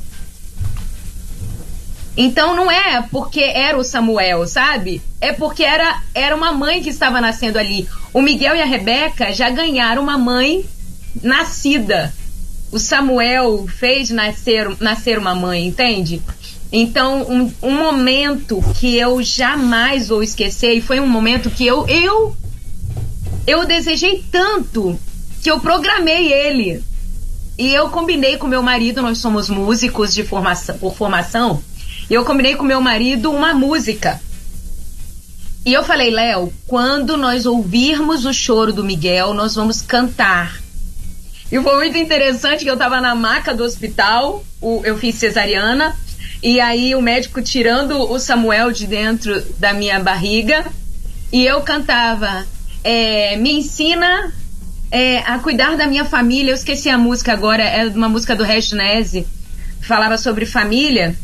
[2.17, 5.03] Então não é porque era o Samuel, sabe?
[5.21, 7.87] É porque era, era uma mãe que estava nascendo ali.
[8.13, 10.65] O Miguel e a Rebeca já ganharam uma mãe
[11.23, 12.13] nascida
[12.71, 16.21] o Samuel fez nascer, nascer uma mãe, entende?
[16.79, 21.89] Então, um, um momento que eu jamais vou esquecer, e foi um momento que eu,
[21.89, 22.37] eu,
[23.47, 25.01] eu desejei tanto
[25.43, 26.85] que eu programei ele.
[27.57, 31.63] E eu combinei com meu marido, nós somos músicos de formação, por formação,
[32.11, 34.21] e eu combinei com meu marido uma música.
[35.65, 40.61] E eu falei, Léo, quando nós ouvirmos o choro do Miguel, nós vamos cantar.
[41.51, 45.97] E foi muito interessante que eu estava na maca do hospital, o, eu fiz cesariana,
[46.43, 50.65] e aí o médico tirando o Samuel de dentro da minha barriga,
[51.33, 52.47] e eu cantava,
[52.85, 54.33] é, me ensina
[54.91, 56.51] é, a cuidar da minha família.
[56.51, 59.27] Eu esqueci a música agora, é uma música do Reginese,
[59.81, 61.17] falava sobre família.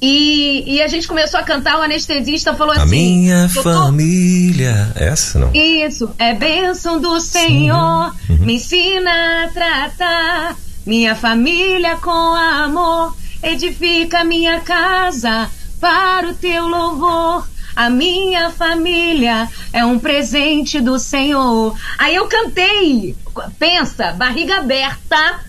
[0.00, 4.92] E, e, a gente começou a cantar, o anestesista falou a assim: minha família.
[4.94, 5.50] Essa não?
[5.54, 8.36] Isso, é bênção do Senhor, uhum.
[8.40, 15.48] me ensina a tratar minha família com amor, edifica minha casa
[15.80, 17.46] para o teu louvor.
[17.76, 21.78] A minha família é um presente do Senhor.
[21.98, 23.14] Aí eu cantei,
[23.58, 25.40] pensa, barriga aberta,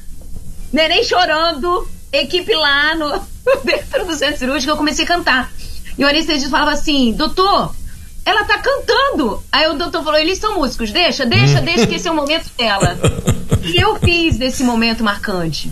[0.72, 3.22] neném chorando, equipe lá no,
[3.64, 5.52] dentro do centro cirúrgico, eu comecei a cantar.
[5.98, 7.74] E o anestesista falava assim, doutor,
[8.26, 9.42] ela tá cantando.
[9.52, 12.52] Aí o doutor falou, eles são músicos, deixa, deixa, deixa que esse é o momento
[12.58, 12.98] dela.
[13.64, 15.70] E eu fiz desse momento marcante.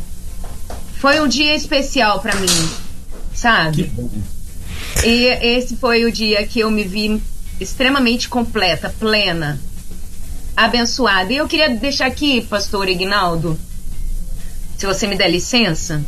[1.06, 2.48] Foi um dia especial para mim,
[3.32, 3.91] sabe?
[5.04, 7.22] E esse foi o dia que eu me vi
[7.60, 9.62] extremamente completa, plena,
[10.58, 11.32] abençoada.
[11.32, 13.56] E eu queria deixar aqui, pastor Ignaldo,
[14.76, 16.04] se você me der licença.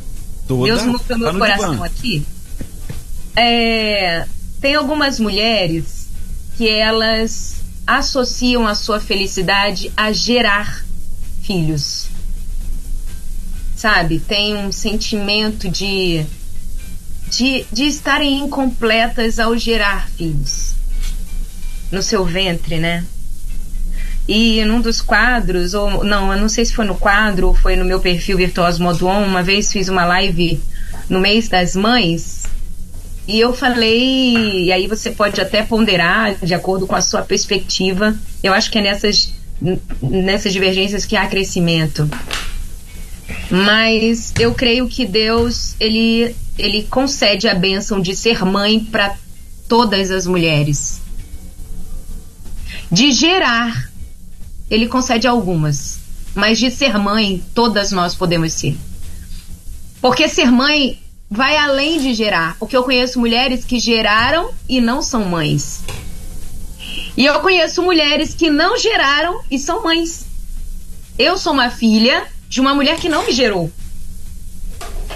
[0.47, 2.25] Toda, Deus mudou meu coração aqui.
[3.35, 4.25] É,
[4.59, 6.07] tem algumas mulheres
[6.57, 10.83] que elas associam a sua felicidade a gerar
[11.43, 12.06] filhos.
[13.77, 14.19] Sabe?
[14.19, 16.25] Tem um sentimento de
[17.29, 20.73] de, de estarem incompletas ao gerar filhos
[21.91, 23.05] no seu ventre, né?
[24.27, 27.75] E num dos quadros, ou não, eu não sei se foi no quadro ou foi
[27.75, 30.59] no meu perfil Virtuoso Modo On, uma vez fiz uma live
[31.09, 32.43] no mês das mães
[33.27, 38.15] e eu falei, e aí você pode até ponderar de acordo com a sua perspectiva.
[38.41, 39.33] Eu acho que é nessas,
[40.01, 42.09] nessas divergências que há crescimento.
[43.49, 49.15] Mas eu creio que Deus, ele ele concede a bênção de ser mãe para
[49.67, 50.99] todas as mulheres.
[52.91, 53.91] De gerar,
[54.69, 55.99] ele concede algumas,
[56.33, 58.75] mas de ser mãe, todas nós podemos ser.
[60.01, 65.01] Porque ser mãe vai além de gerar, porque eu conheço mulheres que geraram e não
[65.01, 65.81] são mães.
[67.15, 70.25] E eu conheço mulheres que não geraram e são mães.
[71.17, 73.71] Eu sou uma filha de uma mulher que não me gerou.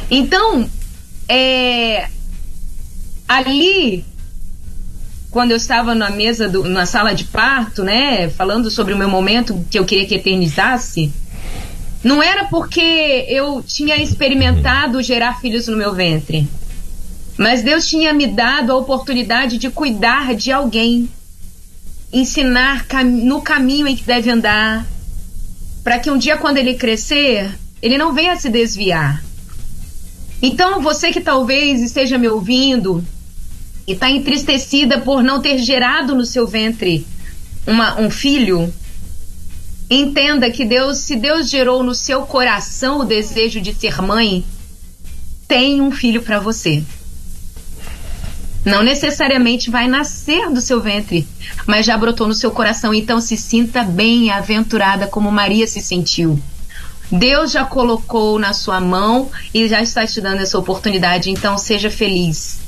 [0.10, 0.70] Então,
[1.28, 2.10] é,
[3.28, 4.04] ali,
[5.30, 9.10] quando eu estava na mesa, do, na sala de parto, né, falando sobre o meu
[9.10, 11.12] momento que eu queria que eternizasse,
[12.04, 16.48] não era porque eu tinha experimentado gerar filhos no meu ventre,
[17.38, 21.10] mas Deus tinha me dado a oportunidade de cuidar de alguém,
[22.12, 24.86] ensinar no caminho em que deve andar,
[25.84, 29.24] para que um dia, quando ele crescer, ele não venha se desviar.
[30.42, 33.04] Então, você que talvez esteja me ouvindo
[33.88, 37.06] e está entristecida por não ter gerado no seu ventre
[37.66, 38.74] uma, um filho,
[39.90, 44.44] entenda que Deus, se Deus gerou no seu coração o desejo de ser mãe,
[45.48, 46.84] tem um filho para você.
[48.64, 51.28] Não necessariamente vai nascer do seu ventre,
[51.66, 52.94] mas já brotou no seu coração.
[52.94, 56.40] Então se sinta bem aventurada como Maria se sentiu.
[57.12, 61.92] Deus já colocou na sua mão e já está te dando essa oportunidade, então seja
[61.92, 62.60] feliz.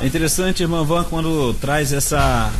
[0.00, 2.52] É interessante, irmã Van, quando traz essa,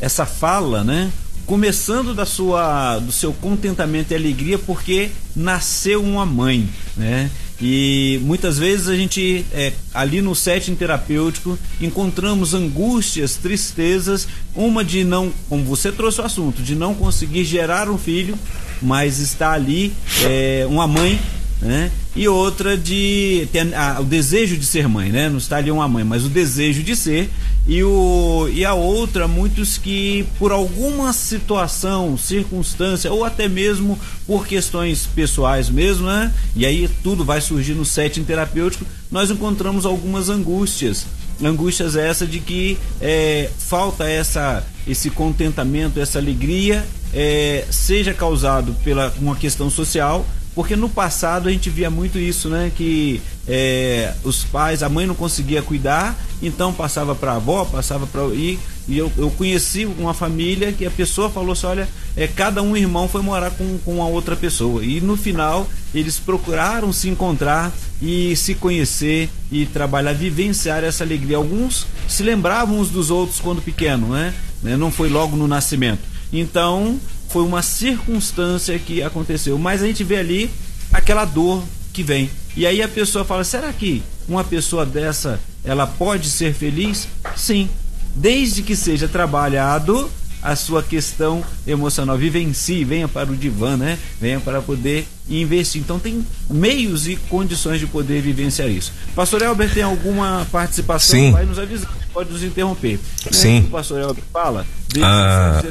[0.00, 1.10] essa fala, né?
[1.44, 7.30] Começando da sua, do seu contentamento e alegria, porque nasceu uma mãe, né?
[7.60, 15.02] E muitas vezes a gente, é, ali no setting terapêutico, encontramos angústias, tristezas, uma de
[15.02, 18.38] não, como você trouxe o assunto, de não conseguir gerar um filho,
[18.80, 21.18] mas está ali é, uma mãe
[21.60, 21.90] né?
[22.14, 25.28] E outra de a, o desejo de ser mãe, né?
[25.28, 27.30] Não está ali uma mãe, mas o desejo de ser.
[27.66, 34.46] E, o, e a outra, muitos que por alguma situação, circunstância, ou até mesmo por
[34.46, 36.32] questões pessoais mesmo, né?
[36.56, 41.06] E aí tudo vai surgir no setting terapêutico, nós encontramos algumas angústias.
[41.42, 46.84] Angústias essa de que é, falta essa, esse contentamento, essa alegria,
[47.14, 50.26] é, seja causado pela uma questão social
[50.58, 52.72] porque no passado a gente via muito isso, né?
[52.76, 58.08] Que é, os pais, a mãe não conseguia cuidar, então passava para a avó, passava
[58.08, 62.26] para e, e eu, eu conheci uma família que a pessoa falou assim, olha, é,
[62.26, 66.92] cada um irmão foi morar com, com a outra pessoa e no final eles procuraram
[66.92, 71.36] se encontrar e se conhecer e trabalhar, vivenciar essa alegria.
[71.36, 74.34] Alguns se lembravam uns dos outros quando pequeno, né?
[74.60, 74.76] né?
[74.76, 76.02] Não foi logo no nascimento.
[76.32, 76.98] Então
[77.28, 80.50] foi uma circunstância que aconteceu, mas a gente vê ali
[80.92, 81.62] aquela dor
[81.92, 82.30] que vem.
[82.56, 87.08] E aí a pessoa fala: será que uma pessoa dessa ela pode ser feliz?
[87.36, 87.68] Sim,
[88.14, 90.10] desde que seja trabalhado
[90.42, 92.16] a sua questão emocional.
[92.16, 93.98] Vivencie, venha para o divã, né?
[94.20, 95.80] Venha para poder investir.
[95.80, 98.92] Então tem meios e condições de poder vivenciar isso.
[99.14, 101.18] Pastor Elber tem alguma participação?
[101.18, 101.32] Sim.
[101.32, 102.98] Vai nos avisar, pode nos interromper.
[103.30, 103.60] Sim.
[103.60, 104.66] O pastor Elber fala,
[105.02, 105.62] ah.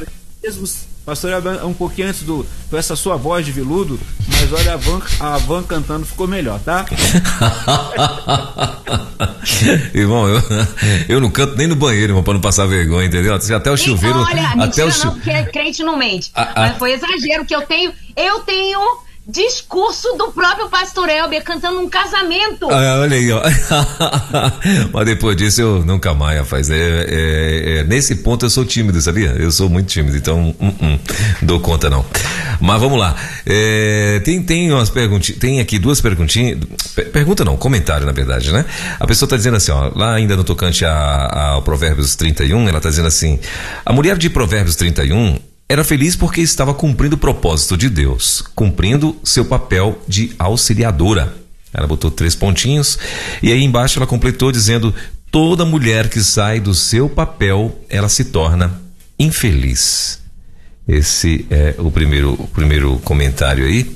[0.44, 0.68] mesmo
[1.08, 1.32] Pastor
[1.64, 3.98] um pouquinho antes do com essa sua voz de veludo,
[4.28, 6.86] mas olha a van, a van cantando ficou melhor, tá?
[9.96, 10.44] irmão, eu,
[11.08, 13.34] eu não canto nem no banheiro, irmão, pra não passar vergonha, entendeu?
[13.34, 14.20] Até o chuveiro.
[14.20, 15.06] Olha, até mentira o chu...
[15.06, 16.30] não, porque crente não mente.
[16.36, 16.68] Ah, ah.
[16.68, 17.94] Mas foi exagero que eu tenho.
[18.14, 22.70] Eu tenho discurso do próprio pastor Elber cantando um casamento.
[22.72, 23.42] Ah, olha aí, ó.
[24.94, 26.70] Mas depois disso eu nunca mais, rapaz.
[26.70, 29.36] É, é, é, nesse ponto eu sou tímido, sabia?
[29.38, 31.00] Eu sou muito tímido, então hum, hum,
[31.42, 32.06] dou conta não.
[32.62, 33.16] Mas vamos lá.
[33.46, 36.60] É, tem, tem umas perguntinhas, tem aqui duas perguntinhas.
[37.12, 38.66] Pergunta não, comentário na verdade, né?
[38.98, 42.90] A pessoa está dizendo assim, ó, lá ainda no tocante ao Provérbios 31, ela está
[42.90, 43.40] dizendo assim:
[43.86, 45.38] a mulher de Provérbios 31
[45.70, 51.36] era feliz porque estava cumprindo o propósito de Deus, cumprindo seu papel de auxiliadora.
[51.74, 52.98] Ela botou três pontinhos
[53.44, 54.96] e aí embaixo ela completou dizendo:
[55.30, 58.82] toda mulher que sai do seu papel, ela se torna
[59.20, 60.22] infeliz.
[60.88, 63.92] Esse é o primeiro, o primeiro comentário aí.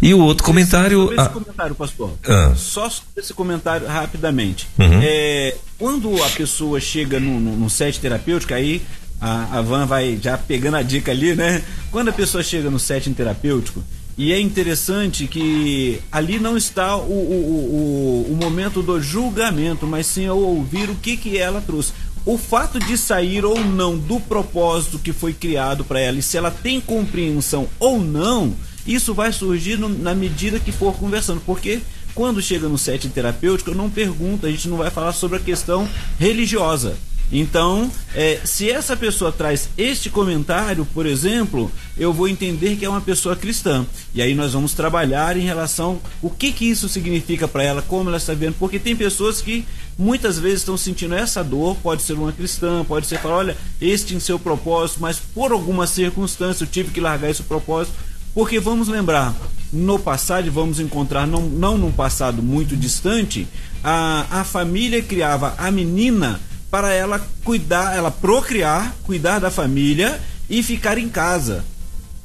[0.00, 1.12] E o outro comentário.
[1.12, 2.12] Esse, esse comentário, pastor.
[2.26, 2.54] Ah.
[2.56, 4.66] Só esse comentário rapidamente.
[4.78, 5.00] Uhum.
[5.02, 8.80] É, quando a pessoa chega no, no, no set terapêutico, aí
[9.20, 11.62] a, a Van vai já pegando a dica ali, né?
[11.90, 13.82] Quando a pessoa chega no setting terapêutico,
[14.16, 20.06] e é interessante que ali não está o, o, o, o momento do julgamento, mas
[20.06, 21.92] sim ao ouvir o que, que ela trouxe.
[22.26, 26.36] O fato de sair ou não do propósito que foi criado para ela, e se
[26.36, 28.54] ela tem compreensão ou não,
[28.86, 31.40] isso vai surgir no, na medida que for conversando.
[31.46, 31.80] Porque
[32.14, 35.40] quando chega no setting terapêutico, eu não pergunto, a gente não vai falar sobre a
[35.40, 36.96] questão religiosa
[37.32, 42.88] então, é, se essa pessoa traz este comentário, por exemplo, eu vou entender que é
[42.88, 43.86] uma pessoa cristã.
[44.12, 48.10] E aí nós vamos trabalhar em relação o que que isso significa para ela, como
[48.10, 49.64] ela está vendo, porque tem pessoas que
[49.96, 54.14] muitas vezes estão sentindo essa dor, pode ser uma cristã, pode ser falar, olha, este
[54.14, 57.94] em seu propósito, mas por alguma circunstância eu tive que largar esse propósito,
[58.34, 59.34] porque vamos lembrar,
[59.72, 63.46] no passado, vamos encontrar, não, não num passado muito distante,
[63.84, 66.40] a, a família criava a menina
[66.70, 71.64] para ela cuidar, ela procriar, cuidar da família e ficar em casa.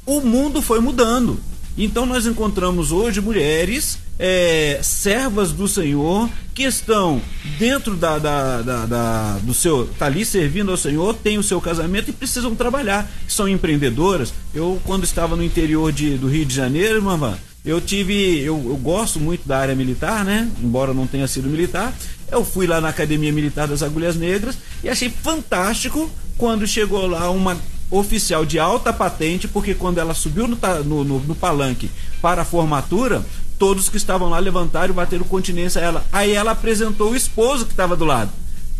[0.05, 1.39] O mundo foi mudando.
[1.77, 7.21] Então nós encontramos hoje mulheres é, servas do Senhor que estão
[7.59, 11.59] dentro da, da, da, da, do seu tá ali servindo ao Senhor tem o seu
[11.59, 16.55] casamento e precisam trabalhar são empreendedoras eu quando estava no interior de, do Rio de
[16.55, 21.27] Janeiro irmã eu tive eu, eu gosto muito da área militar né embora não tenha
[21.27, 21.93] sido militar
[22.31, 27.29] eu fui lá na Academia Militar das Agulhas Negras e achei fantástico quando chegou lá
[27.29, 27.57] uma
[27.89, 31.89] oficial de alta patente, porque quando ela subiu no, no, no, no palanque
[32.21, 33.23] para a formatura,
[33.59, 36.05] todos que estavam lá levantaram e bateram continência a ela.
[36.11, 38.31] Aí ela apresentou o esposo que estava do lado,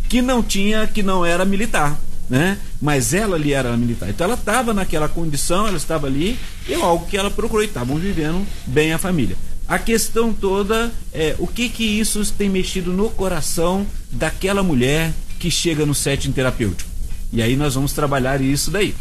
[0.08, 1.96] que não tinha, que não era militar.
[2.28, 2.58] Né?
[2.82, 4.10] Mas ela ali era militar.
[4.10, 6.36] Então ela estava naquela condição, ela estava ali,
[6.66, 9.36] e é algo que ela procurou, e estavam vivendo bem a família.
[9.68, 15.50] A questão toda é o que que isso tem mexido no coração daquela mulher que
[15.50, 16.88] chega no setting terapêutico.
[17.32, 18.94] E aí nós vamos trabalhar isso daí.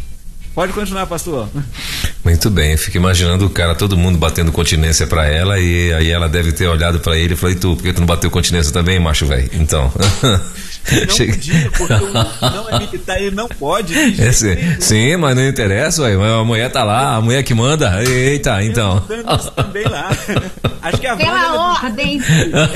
[0.56, 1.50] Pode continuar, pastor.
[2.24, 6.10] Muito bem, eu fico imaginando o cara, todo mundo batendo continência para ela e aí
[6.10, 8.32] ela deve ter olhado para ele e falou: e tu, por que tu não bateu
[8.32, 9.50] continência também, macho velho?
[9.54, 9.92] Então.
[10.24, 11.34] Não Chega...
[11.34, 13.94] podia, porque não é militar, ele não pode.
[13.94, 14.32] É,
[14.80, 18.02] sim, mas não interessa, ué, a mulher tá lá, a mulher que manda.
[18.04, 19.02] Eita, então.
[19.56, 20.10] também lá.
[20.82, 22.22] Acho que a Pela ordem.
[22.22, 22.68] pela,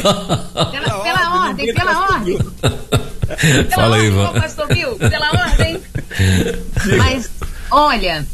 [1.02, 2.40] pela ordem, pela ordem.
[3.74, 4.34] Fala aí, Ivan.
[5.10, 5.82] Pela ordem.
[6.98, 7.30] Mas,
[7.72, 8.26] olha,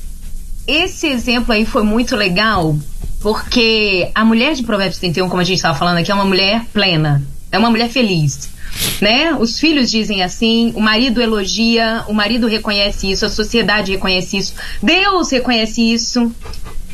[0.68, 2.78] esse exemplo aí foi muito legal,
[3.22, 6.66] porque a mulher de Provérbios 31, como a gente estava falando aqui, é uma mulher
[6.74, 7.22] plena,
[7.52, 8.56] é uma mulher feliz
[9.02, 9.34] né?
[9.36, 14.54] Os filhos dizem assim, o marido elogia, o marido reconhece isso, a sociedade reconhece isso,
[14.82, 16.32] Deus reconhece isso.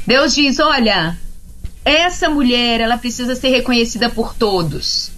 [0.06, 1.18] Deus diz: olha,
[1.84, 5.12] essa mulher, ela precisa ser reconhecida por todos,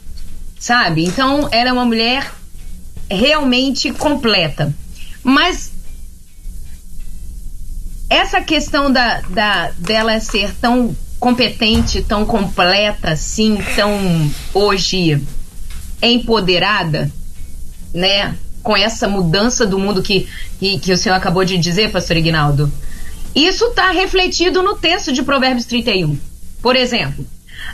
[0.60, 1.04] sabe?
[1.04, 2.32] Então, ela é uma mulher
[3.10, 4.74] realmente completa.
[5.24, 5.73] Mas
[8.14, 15.20] essa questão da, da dela ser tão competente, tão completa, assim, tão hoje
[16.01, 17.11] empoderada,
[17.93, 18.36] né?
[18.61, 20.28] Com essa mudança do mundo que,
[20.59, 22.72] que, que o senhor acabou de dizer, pastor Ignaldo.
[23.34, 26.18] Isso está refletido no texto de Provérbios 31.
[26.61, 27.26] Por exemplo,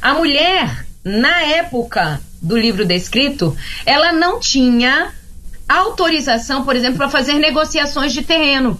[0.01, 5.11] a mulher, na época do livro descrito, ela não tinha
[5.67, 8.79] autorização, por exemplo, para fazer negociações de terreno.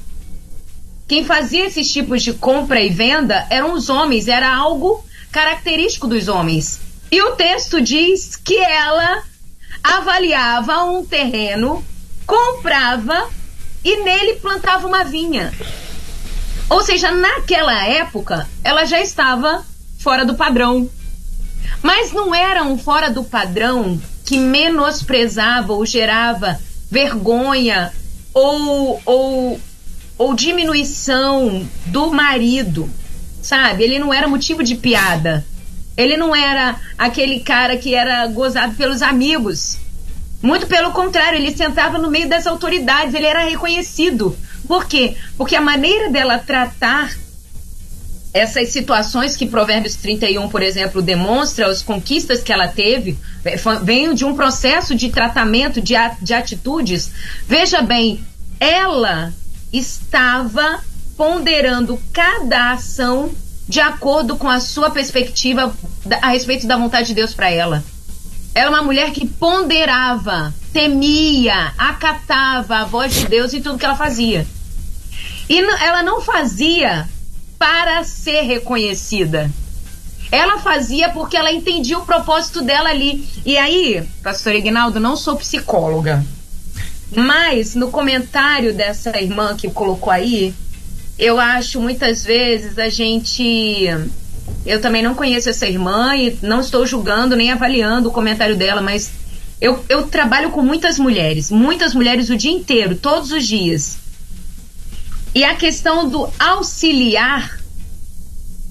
[1.09, 6.27] Quem fazia esses tipos de compra e venda eram os homens, era algo característico dos
[6.27, 6.79] homens.
[7.11, 9.23] E o texto diz que ela
[9.83, 11.83] avaliava um terreno,
[12.27, 13.27] comprava
[13.83, 15.51] e nele plantava uma vinha.
[16.69, 19.65] Ou seja, naquela época, ela já estava
[19.97, 20.87] fora do padrão.
[21.81, 26.59] Mas não era um fora do padrão que menosprezava ou gerava
[26.91, 27.91] vergonha
[28.31, 29.59] ou, ou,
[30.19, 32.89] ou diminuição do marido,
[33.41, 33.85] sabe?
[33.85, 35.45] Ele não era motivo de piada.
[35.95, 39.77] Ele não era aquele cara que era gozado pelos amigos.
[40.41, 44.37] Muito pelo contrário, ele sentava no meio das autoridades, ele era reconhecido.
[44.67, 45.15] Por quê?
[45.37, 47.15] Porque a maneira dela tratar
[48.33, 54.13] essas situações que Provérbios 31, por exemplo, demonstra, as conquistas que ela teve, é, vêm
[54.13, 57.09] de um processo de tratamento, de, de atitudes.
[57.47, 58.23] Veja bem,
[58.59, 59.33] ela
[59.71, 60.83] estava
[61.15, 63.31] ponderando cada ação
[63.67, 65.73] de acordo com a sua perspectiva
[66.21, 67.83] a respeito da vontade de Deus para ela.
[68.55, 73.85] Ela é uma mulher que ponderava, temia, acatava a voz de Deus em tudo que
[73.85, 74.47] ela fazia.
[75.47, 77.07] E ela não fazia
[77.59, 79.51] para ser reconhecida.
[80.31, 83.27] Ela fazia porque ela entendia o propósito dela ali.
[83.45, 86.23] E aí, pastor Ignaldo, não sou psicóloga.
[87.15, 90.53] Mas no comentário dessa irmã que colocou aí,
[91.17, 93.87] eu acho muitas vezes a gente.
[94.65, 98.81] Eu também não conheço essa irmã e não estou julgando nem avaliando o comentário dela,
[98.81, 99.11] mas
[99.61, 103.97] eu, eu trabalho com muitas mulheres, muitas mulheres o dia inteiro, todos os dias.
[105.35, 107.59] E a questão do auxiliar,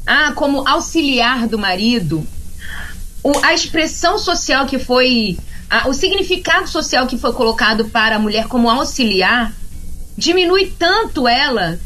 [0.07, 2.27] ah, como auxiliar do marido,
[3.23, 5.39] o, a expressão social que foi,
[5.69, 9.53] a, o significado social que foi colocado para a mulher como auxiliar,
[10.17, 11.79] diminui tanto ela.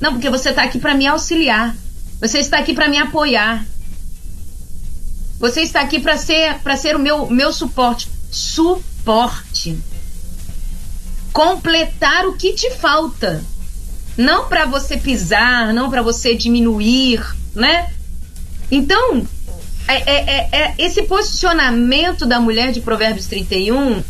[0.00, 1.74] Não, porque você está aqui para me auxiliar.
[2.20, 3.64] Você está aqui para me apoiar.
[5.38, 9.78] Você está aqui para ser para ser o meu meu suporte, suporte.
[11.32, 13.44] Completar o que te falta
[14.16, 17.22] não para você pisar, não para você diminuir,
[17.54, 17.92] né?
[18.70, 19.26] Então,
[19.88, 24.02] é, é, é, é, esse posicionamento da mulher de Provérbios 31,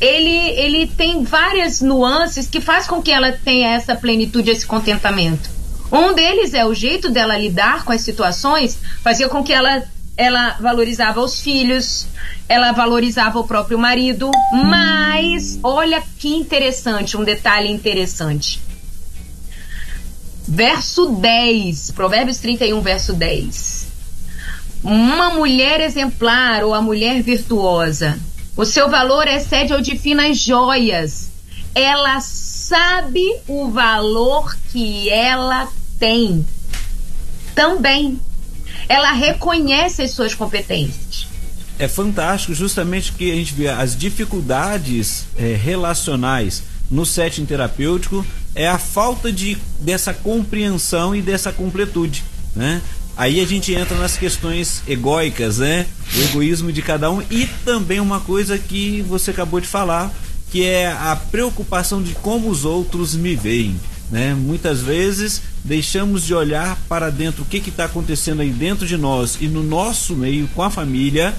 [0.00, 5.48] ele, ele tem várias nuances que faz com que ela tenha essa plenitude, esse contentamento.
[5.92, 9.84] Um deles é o jeito dela lidar com as situações, fazia com que ela,
[10.16, 12.06] ela valorizava os filhos,
[12.48, 18.60] ela valorizava o próprio marido, mas olha que interessante, um detalhe interessante
[20.46, 23.83] verso 10, Provérbios 31, verso 10.
[24.84, 28.18] Uma mulher exemplar ou a mulher virtuosa,
[28.54, 31.30] o seu valor excede ao de finas joias.
[31.74, 35.68] Ela sabe o valor que ela
[35.98, 36.46] tem.
[37.54, 38.20] Também.
[38.88, 41.26] Ela reconhece as suas competências.
[41.78, 48.24] É fantástico justamente que a gente vê as dificuldades é, relacionais no setting terapêutico
[48.54, 52.22] é a falta de, dessa compreensão e dessa completude,
[52.54, 52.80] né?
[53.16, 55.86] Aí a gente entra nas questões egóicas, né?
[56.16, 60.12] O egoísmo de cada um e também uma coisa que você acabou de falar,
[60.50, 63.78] que é a preocupação de como os outros me veem.
[64.10, 64.34] Né?
[64.34, 69.38] Muitas vezes deixamos de olhar para dentro o que está acontecendo aí dentro de nós
[69.40, 71.34] e no nosso meio com a família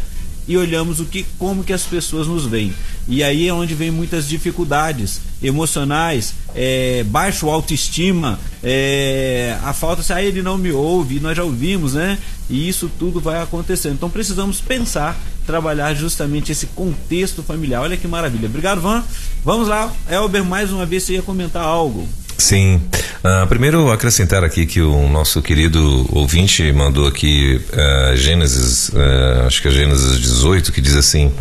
[0.48, 2.74] e olhamos o que como que as pessoas nos veem.
[3.08, 10.14] E aí é onde vem muitas dificuldades emocionais, é, baixo autoestima, é, a falta se
[10.14, 12.18] ah, ele não me ouve, nós já ouvimos, né?
[12.50, 13.94] E isso tudo vai acontecendo.
[13.94, 17.82] Então precisamos pensar, trabalhar justamente esse contexto familiar.
[17.82, 18.48] Olha que maravilha.
[18.48, 19.04] Obrigado, Van.
[19.44, 22.08] Vamos lá, Elber, mais uma vez você ia comentar algo.
[22.38, 22.82] Sim.
[23.24, 29.62] Uh, primeiro, acrescentar aqui que o nosso querido ouvinte mandou aqui uh, Gênesis, uh, acho
[29.62, 31.32] que é Gênesis 18, que diz assim: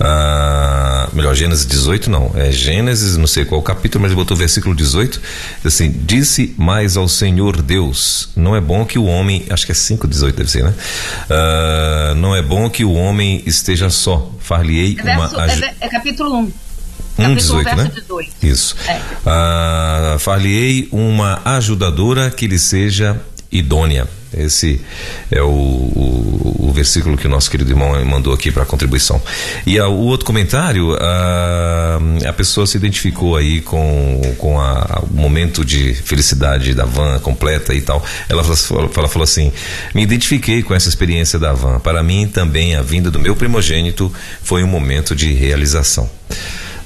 [0.00, 4.74] uma, melhor, Gênesis 18 não, é Gênesis, não sei qual capítulo, mas ele botou versículo
[4.74, 5.20] 18,
[5.64, 9.74] assim, disse mais ao Senhor Deus, não é bom que o homem, acho que é
[9.74, 10.74] 5, 18 deve ser, né?
[11.24, 15.30] Uh, não é bom que o homem esteja só, far-lhe-ei é uma...
[15.46, 16.67] É, é capítulo 1.
[17.18, 17.90] 1, 18, né?
[17.94, 18.32] 18.
[18.42, 18.76] Isso.
[18.86, 18.96] É.
[18.96, 24.06] Uh, far-lhe-ei uma ajudadora que lhe seja idônea.
[24.36, 24.80] Esse
[25.30, 29.20] é o, o, o, versículo que o nosso querido irmão mandou aqui para contribuição.
[29.66, 31.98] E a, o outro comentário, a,
[32.28, 37.74] a pessoa se identificou aí com, com a, o momento de felicidade da van completa
[37.74, 38.04] e tal.
[38.28, 39.50] Ela, ela falou assim:
[39.94, 41.80] me identifiquei com essa experiência da van.
[41.80, 44.12] Para mim também a vinda do meu primogênito
[44.42, 46.08] foi um momento de realização.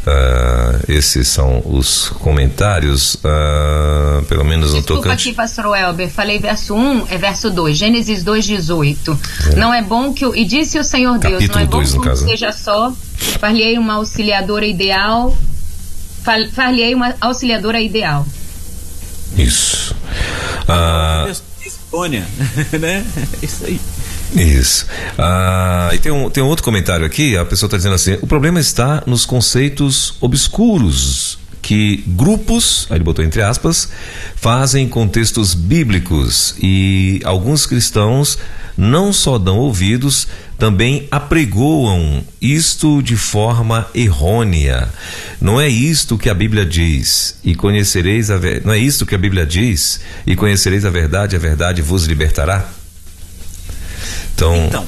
[0.04, 5.28] Uh, esses são os comentários, uh, pelo menos no tocante.
[5.28, 9.20] aqui, pastor Elber, falei verso 1, é verso 2, Gênesis 2, 18.
[9.52, 9.54] É.
[9.54, 11.92] Não é bom que o, e disse o Senhor Capítulo Deus, não é bom 2,
[11.92, 12.24] que caso.
[12.24, 12.92] seja só,
[13.38, 15.36] far-lhe uma auxiliadora ideal,
[16.24, 18.26] far-lhe uma auxiliadora ideal.
[19.38, 19.94] Isso.
[20.66, 21.30] Ah,
[21.64, 22.26] Estônia,
[22.80, 23.04] né?
[23.40, 23.80] Isso aí.
[24.34, 24.86] Isso.
[25.18, 28.26] Ah, e tem um, tem um outro comentário aqui, a pessoa está dizendo assim: o
[28.26, 33.88] problema está nos conceitos obscuros que grupos, aí ele botou entre aspas,
[34.34, 38.36] fazem com textos bíblicos e alguns cristãos
[38.76, 40.26] não só dão ouvidos,
[40.58, 44.88] também apregoam isto de forma errônea.
[45.40, 49.18] Não é isto que a Bíblia diz, e conhecereis a não é isto que a
[49.18, 52.81] Bíblia diz, e conhecereis a verdade, a verdade vos libertará.
[54.34, 54.86] Então, então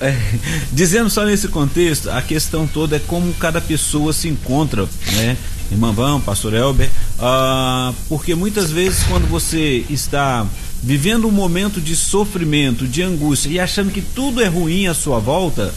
[0.00, 0.16] é,
[0.72, 5.36] dizendo só nesse contexto, a questão toda é como cada pessoa se encontra, né?
[5.70, 10.46] Irmã Vão, Pastor Elber, ah, porque muitas vezes quando você está
[10.82, 15.18] vivendo um momento de sofrimento, de angústia e achando que tudo é ruim à sua
[15.18, 15.72] volta,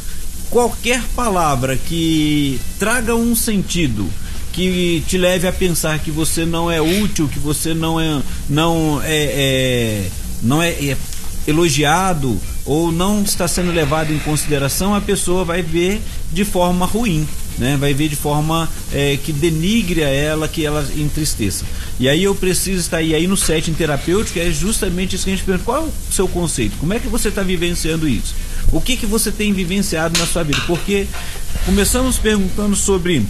[0.50, 4.10] qualquer palavra que traga um sentido,
[4.52, 9.02] que te leve a pensar que você não é útil, que você não é não
[9.04, 10.10] é, é
[10.42, 10.98] não é, é
[11.48, 17.28] elogiado ou não está sendo levado em consideração, a pessoa vai ver de forma ruim.
[17.58, 21.64] Né, vai ver de forma é, que denigre a ela, que ela entristeça.
[21.98, 25.36] E aí eu preciso estar aí, aí no setting terapêutico, é justamente isso que a
[25.38, 26.76] gente pergunta: qual é o seu conceito?
[26.78, 28.36] Como é que você está vivenciando isso?
[28.74, 30.60] O que, que você tem vivenciado na sua vida?
[30.68, 31.08] Porque
[31.66, 33.26] começamos perguntando sobre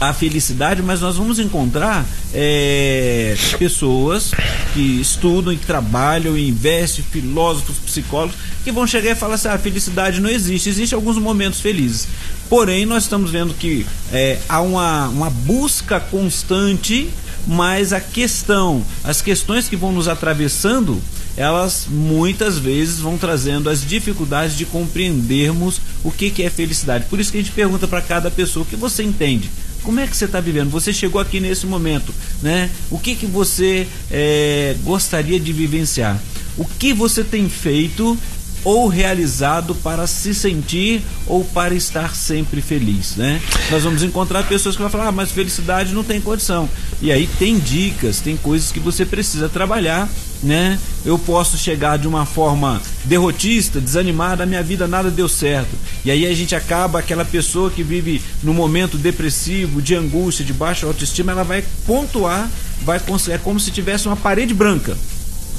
[0.00, 3.13] a felicidade, mas nós vamos encontrar é,
[3.58, 4.30] pessoas
[4.72, 9.54] que estudam e trabalham e investem, filósofos, psicólogos, que vão chegar e falar assim: ah,
[9.54, 12.08] a felicidade não existe, existem alguns momentos felizes.
[12.48, 17.08] Porém, nós estamos vendo que é, há uma, uma busca constante,
[17.46, 21.00] mas a questão, as questões que vão nos atravessando,
[21.36, 27.06] elas muitas vezes vão trazendo as dificuldades de compreendermos o que, que é felicidade.
[27.10, 29.50] Por isso que a gente pergunta para cada pessoa o que você entende
[29.84, 30.70] como é que você está vivendo?
[30.70, 32.12] Você chegou aqui nesse momento,
[32.42, 32.70] né?
[32.90, 36.20] O que que você é, gostaria de vivenciar?
[36.56, 38.18] O que você tem feito
[38.64, 43.40] ou realizado para se sentir ou para estar sempre feliz, né?
[43.70, 46.68] Nós vamos encontrar pessoas que vão falar, ah, mas felicidade não tem condição.
[47.00, 50.08] E aí tem dicas, tem coisas que você precisa trabalhar,
[50.42, 50.78] né?
[51.04, 55.76] Eu posso chegar de uma forma derrotista, desanimada, a minha vida nada deu certo.
[56.04, 60.52] E aí a gente acaba aquela pessoa que vive no momento depressivo, de angústia, de
[60.52, 62.50] baixa autoestima, ela vai pontuar,
[62.82, 64.96] vai é como se tivesse uma parede branca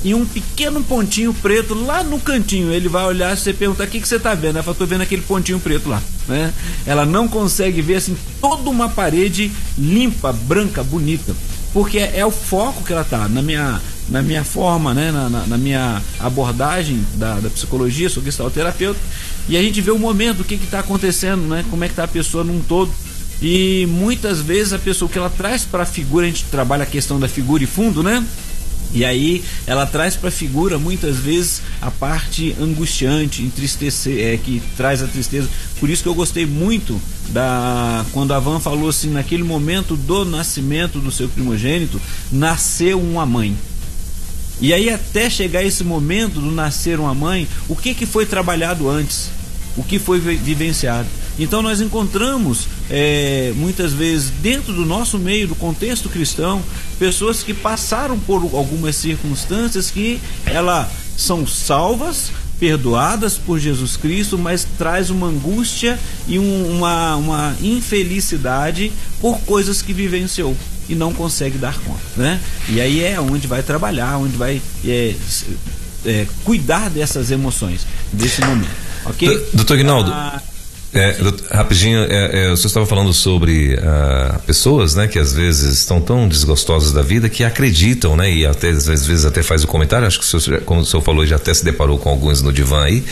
[0.06, 2.72] e um pequeno pontinho preto lá no cantinho.
[2.72, 4.58] Ele vai olhar você pergunta: o que, que você está vendo?
[4.58, 6.02] Ela fala: estou vendo aquele pontinho preto lá.
[6.28, 6.54] Né?
[6.86, 11.36] Ela não consegue ver assim toda uma parede limpa, branca, bonita.
[11.74, 13.28] Porque é, é o foco que ela está.
[13.28, 15.12] Na minha, na minha forma, né?
[15.12, 19.00] na, na, na minha abordagem da, da psicologia, sou terapeuta,
[19.50, 21.66] e a gente vê o momento, o que está acontecendo, né?
[21.70, 22.92] como é que está a pessoa num todo.
[23.42, 26.86] E muitas vezes a pessoa que ela traz para a figura, a gente trabalha a
[26.86, 28.24] questão da figura e fundo, né?
[28.94, 34.62] E aí ela traz para a figura muitas vezes a parte angustiante, entristecer, é, que
[34.78, 35.50] traz a tristeza.
[35.80, 40.24] Por isso que eu gostei muito da quando a Van falou assim, naquele momento do
[40.24, 43.56] nascimento do seu primogênito, nasceu uma mãe.
[44.62, 48.90] E aí até chegar esse momento do nascer uma mãe, o que que foi trabalhado
[48.90, 49.30] antes?
[49.78, 51.08] O que foi vivenciado?
[51.38, 56.64] Então nós encontramos é, muitas vezes dentro do nosso meio, do contexto cristão,
[56.98, 64.66] pessoas que passaram por algumas circunstâncias que elas são salvas, perdoadas por Jesus Cristo, mas
[64.78, 70.56] traz uma angústia e um, uma, uma infelicidade por coisas que vivenciou
[70.88, 72.40] e não consegue dar conta, né?
[72.70, 75.16] E aí é onde vai trabalhar, onde vai é,
[76.06, 79.48] é, cuidar dessas emoções, desse momento, ok?
[79.54, 80.42] Doutor Guinaldo, ah,
[80.98, 81.14] É,
[81.52, 86.00] rapidinho, é, é, o senhor estava falando sobre uh, pessoas, né, que às vezes estão
[86.00, 90.08] tão desgostosas da vida que acreditam, né, e até às vezes até faz o comentário,
[90.08, 92.54] acho que o senhor, como o senhor falou, já até se deparou com alguns no
[92.54, 93.04] divã aí,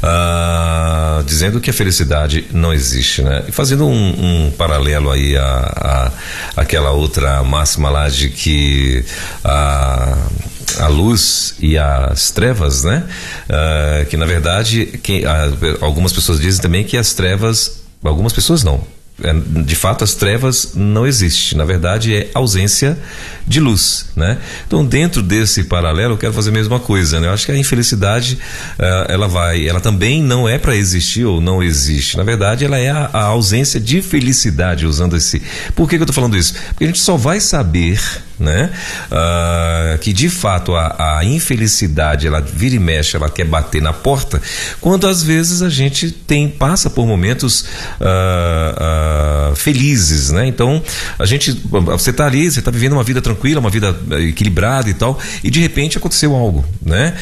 [0.00, 6.12] uh, dizendo que a felicidade não existe, né, e fazendo um, um paralelo aí a,
[6.56, 9.04] a, aquela outra máxima lá de que
[9.42, 10.16] a
[10.78, 13.04] a luz e as trevas, né?
[13.48, 18.62] Uh, que na verdade, que, uh, algumas pessoas dizem também que as trevas, algumas pessoas
[18.62, 18.82] não,
[19.22, 21.56] é, de fato as trevas não existem.
[21.56, 22.98] Na verdade é ausência
[23.46, 24.38] de luz, né?
[24.66, 27.28] Então dentro desse paralelo eu quero fazer a mesma coisa, né?
[27.28, 28.36] Eu acho que a infelicidade
[28.76, 32.16] uh, ela vai, ela também não é para existir ou não existe.
[32.16, 35.40] Na verdade ela é a, a ausência de felicidade usando esse.
[35.76, 36.54] Por que, que eu estou falando isso?
[36.70, 38.00] Porque a gente só vai saber
[38.38, 38.70] né?
[39.06, 43.92] Uh, que de fato a, a, infelicidade ela vira e mexe, ela quer bater na
[43.92, 44.40] porta,
[44.80, 47.62] quando às vezes a gente tem passa por momentos
[48.00, 50.46] uh, uh, felizes, né?
[50.46, 50.82] Então
[51.18, 53.96] a gente, você está ali, você está vivendo uma vida tranquila, uma vida
[54.28, 57.14] equilibrada e tal, e de repente aconteceu algo, né?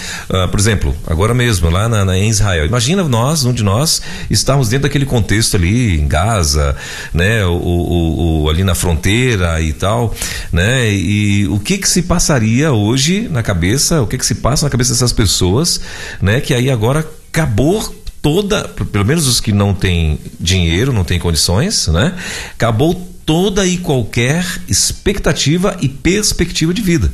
[0.50, 4.68] por exemplo, agora mesmo lá na, na, em Israel, imagina nós, um de nós, estamos
[4.68, 6.76] dentro daquele contexto ali em Gaza,
[7.12, 7.44] né?
[7.44, 10.14] O, o, o ali na fronteira e tal,
[10.52, 10.90] né?
[10.90, 11.01] E,
[11.50, 14.92] o que que se passaria hoje na cabeça, o que que se passa na cabeça
[14.92, 15.80] dessas pessoas,
[16.20, 16.40] né?
[16.40, 17.82] Que aí agora acabou
[18.20, 22.14] toda, pelo menos os que não têm dinheiro, não têm condições, né?
[22.54, 22.94] Acabou
[23.26, 27.12] toda e qualquer expectativa e perspectiva de vida.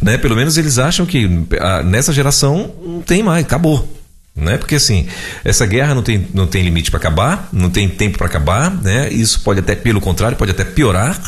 [0.00, 0.18] Né?
[0.18, 3.99] Pelo menos eles acham que ah, nessa geração não tem mais, acabou
[4.34, 4.56] né?
[4.56, 5.06] Porque assim,
[5.44, 9.12] essa guerra não tem, não tem limite para acabar, não tem tempo para acabar, né?
[9.12, 11.20] Isso pode até, pelo contrário, pode até piorar,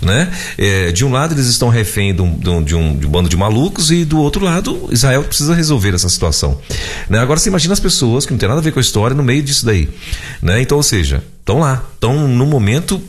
[0.00, 0.32] né?
[0.56, 3.36] É, de um lado eles estão refém de um, de, um, de, um, bando de
[3.36, 6.60] malucos e do outro lado Israel precisa resolver essa situação,
[7.08, 7.18] né?
[7.18, 9.22] Agora você imagina as pessoas que não tem nada a ver com a história no
[9.22, 9.88] meio disso daí,
[10.40, 10.60] né?
[10.60, 13.02] Então, ou seja, estão lá, estão no momento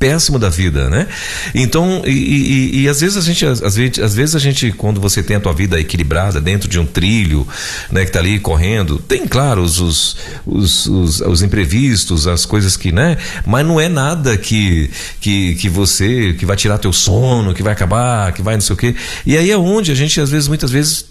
[0.00, 1.06] péssimo da vida, né?
[1.54, 4.98] Então, e, e, e, às vezes a gente, às vezes, às vezes a gente, quando
[4.98, 7.46] você tem a tua vida equilibrada dentro de um trilho,
[7.92, 12.78] né, que tá ali correndo, tem, claro, os, os, os, os, os imprevistos, as coisas
[12.78, 13.18] que, né?
[13.46, 14.90] Mas não é nada que,
[15.20, 18.72] que, que você, que vai tirar teu sono, que vai acabar, que vai não sei
[18.72, 18.96] o quê.
[19.26, 21.09] E aí é onde a gente, às vezes, muitas vezes,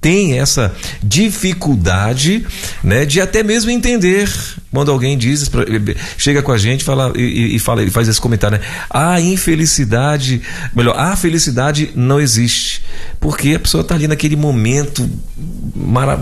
[0.00, 2.46] tem essa dificuldade,
[2.82, 4.30] né, de até mesmo entender
[4.72, 5.50] quando alguém diz,
[6.16, 8.64] chega com a gente fala, e, e fala, ele faz esse comentário, né?
[8.88, 10.42] A infelicidade,
[10.74, 12.82] melhor, a felicidade não existe.
[13.18, 15.08] Porque a pessoa está ali naquele momento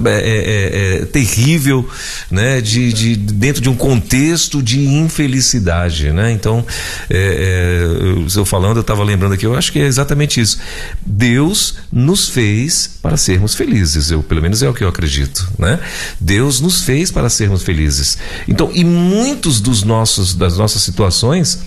[0.06, 1.86] é, é, é, terrível,
[2.30, 2.62] né?
[2.62, 6.32] De, de, dentro de um contexto de infelicidade, né?
[6.32, 6.64] Então,
[7.10, 7.84] é,
[8.24, 10.58] é eu falando, eu estava lembrando aqui, eu acho que é exatamente isso.
[11.04, 13.67] Deus nos fez para sermos felizes,
[14.10, 15.78] eu, pelo menos é o que eu acredito, né?
[16.20, 18.18] Deus nos fez para sermos felizes.
[18.46, 21.60] Então, e muitos dos nossos das nossas situações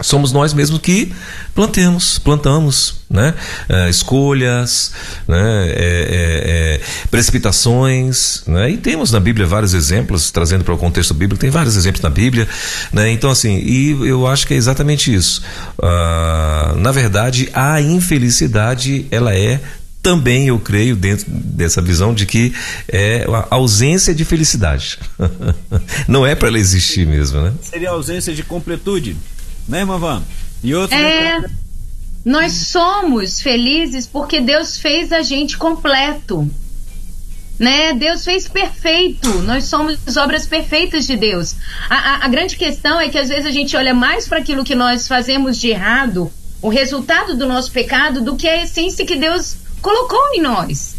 [0.00, 1.12] somos nós mesmos que
[1.54, 3.34] plantemos, plantamos, né?
[3.68, 4.92] É, escolhas,
[5.26, 5.68] né?
[5.68, 6.80] É, é, é,
[7.10, 8.70] precipitações, né?
[8.70, 12.10] E temos na Bíblia vários exemplos, trazendo para o contexto bíblico, tem vários exemplos na
[12.10, 12.46] Bíblia,
[12.92, 13.10] né?
[13.10, 15.42] Então assim, e eu acho que é exatamente isso.
[15.78, 19.60] Uh, na verdade, a infelicidade ela é
[20.02, 22.52] também eu creio dentro dessa visão de que
[22.88, 24.98] é a ausência de felicidade.
[26.06, 27.52] Não é para ela existir mesmo, né?
[27.62, 29.16] Seria a ausência de completude,
[29.68, 30.22] né, irmã Van?
[30.62, 31.44] E outro é,
[32.24, 36.48] nós somos felizes porque Deus fez a gente completo.
[37.58, 37.92] Né?
[37.94, 39.28] Deus fez perfeito.
[39.42, 41.56] Nós somos obras perfeitas de Deus.
[41.88, 44.64] A, a, a grande questão é que às vezes a gente olha mais para aquilo
[44.64, 46.30] que nós fazemos de errado,
[46.62, 50.96] o resultado do nosso pecado, do que a essência que Deus colocou em nós.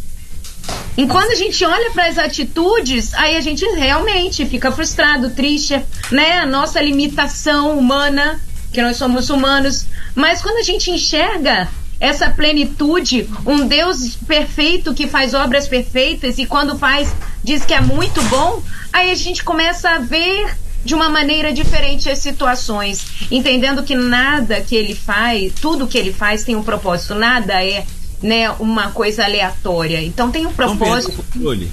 [0.97, 5.82] E quando a gente olha para as atitudes, aí a gente realmente fica frustrado, triste,
[6.11, 6.39] né?
[6.39, 8.39] A nossa limitação humana,
[8.73, 9.86] que nós somos humanos.
[10.13, 11.69] Mas quando a gente enxerga
[11.99, 17.13] essa plenitude, um Deus perfeito que faz obras perfeitas e quando faz
[17.43, 18.61] diz que é muito bom,
[18.91, 24.61] aí a gente começa a ver de uma maneira diferente as situações, entendendo que nada
[24.61, 27.86] que ele faz, tudo que ele faz tem um propósito, nada é
[28.22, 30.01] né, uma coisa aleatória.
[30.01, 31.11] Então tem um propósito.
[31.11, 31.72] Não perde o controle.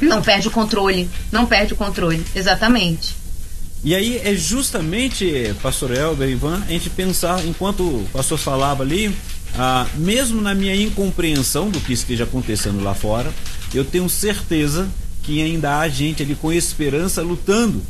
[0.00, 1.10] Não perde o controle.
[1.30, 2.24] Não perde o controle.
[2.34, 3.22] Exatamente.
[3.84, 9.12] E aí é justamente, pastor Elber Ivan, a gente pensar, enquanto o pastor falava ali,
[9.58, 13.32] ah, mesmo na minha incompreensão do que esteja acontecendo lá fora,
[13.74, 14.88] eu tenho certeza
[15.24, 17.82] que ainda há gente ali com esperança lutando,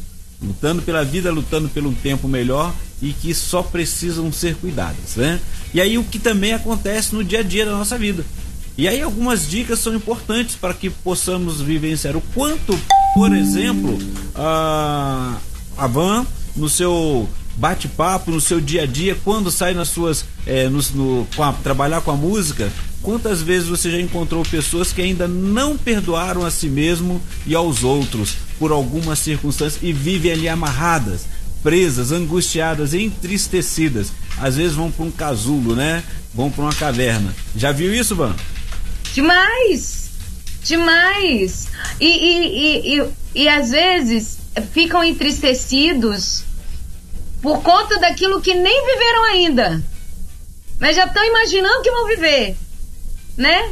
[0.42, 5.40] lutando pela vida, lutando pelo tempo melhor e que só precisam ser cuidadas, né?
[5.74, 8.24] E aí o que também acontece no dia a dia da nossa vida.
[8.78, 12.78] E aí algumas dicas são importantes para que possamos vivenciar o quanto
[13.14, 13.98] por exemplo,
[14.34, 15.36] a,
[15.76, 16.26] a van
[16.56, 20.24] no seu bate-papo, no seu dia a dia, quando sai nas suas.
[20.46, 22.72] É, no, no com a, trabalhar com a música,
[23.02, 27.84] quantas vezes você já encontrou pessoas que ainda não perdoaram a si mesmo e aos
[27.84, 31.26] outros por alguma circunstância e vivem ali amarradas,
[31.62, 34.12] presas, angustiadas, entristecidas.
[34.38, 36.02] Às vezes vão para um casulo, né?
[36.34, 37.34] Vão para uma caverna.
[37.54, 38.34] Já viu isso, Van?
[39.14, 40.10] Demais!
[40.64, 41.68] Demais!
[42.00, 43.10] E, e, e, e,
[43.42, 44.38] e às vezes
[44.72, 46.44] ficam entristecidos
[47.40, 49.82] por conta daquilo que nem viveram ainda.
[50.78, 52.56] Mas já estão imaginando que vão viver,
[53.36, 53.70] né?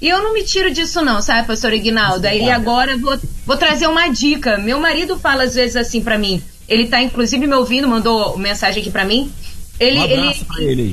[0.00, 2.26] E eu não me tiro disso não, sabe, pastor Ignaldo?
[2.26, 4.58] Aí agora vou, vou trazer uma dica.
[4.58, 6.42] Meu marido fala às vezes assim para mim.
[6.68, 9.32] Ele tá inclusive me ouvindo, mandou mensagem aqui para mim.
[9.78, 10.44] Ele, um abraço ele...
[10.44, 10.90] pra ele.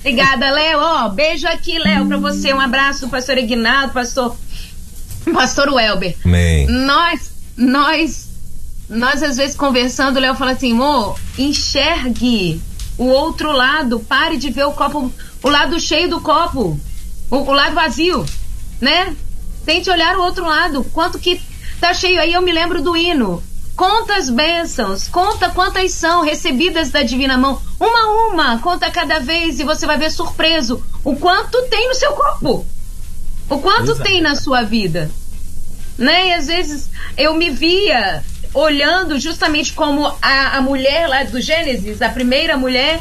[0.00, 0.78] Obrigada, Léo.
[0.80, 2.52] Ó, beijo aqui, Léo, para você.
[2.54, 4.36] Um abraço do pastor Ignaldo, pastor
[5.32, 6.16] pastor Welber.
[6.24, 6.66] Amém.
[6.66, 8.28] Nós nós
[8.88, 12.60] nós às vezes conversando, o Léo fala assim, amor, enxergue
[12.98, 15.12] o outro lado, pare de ver o copo,
[15.42, 16.78] o lado cheio do copo,
[17.30, 18.26] o, o lado vazio,
[18.80, 19.14] né?
[19.64, 21.40] Tente olhar o outro lado, quanto que
[21.80, 22.20] tá cheio.
[22.20, 23.42] Aí eu me lembro do hino.
[23.76, 29.20] Conta as bênçãos, conta quantas são recebidas da divina mão, uma a uma, conta cada
[29.20, 32.66] vez e você vai ver surpreso o quanto tem no seu copo,
[33.48, 34.02] o quanto Exato.
[34.02, 35.10] tem na sua vida,
[35.96, 36.28] né?
[36.28, 42.02] E às vezes eu me via olhando justamente como a, a mulher lá do Gênesis,
[42.02, 43.00] a primeira mulher,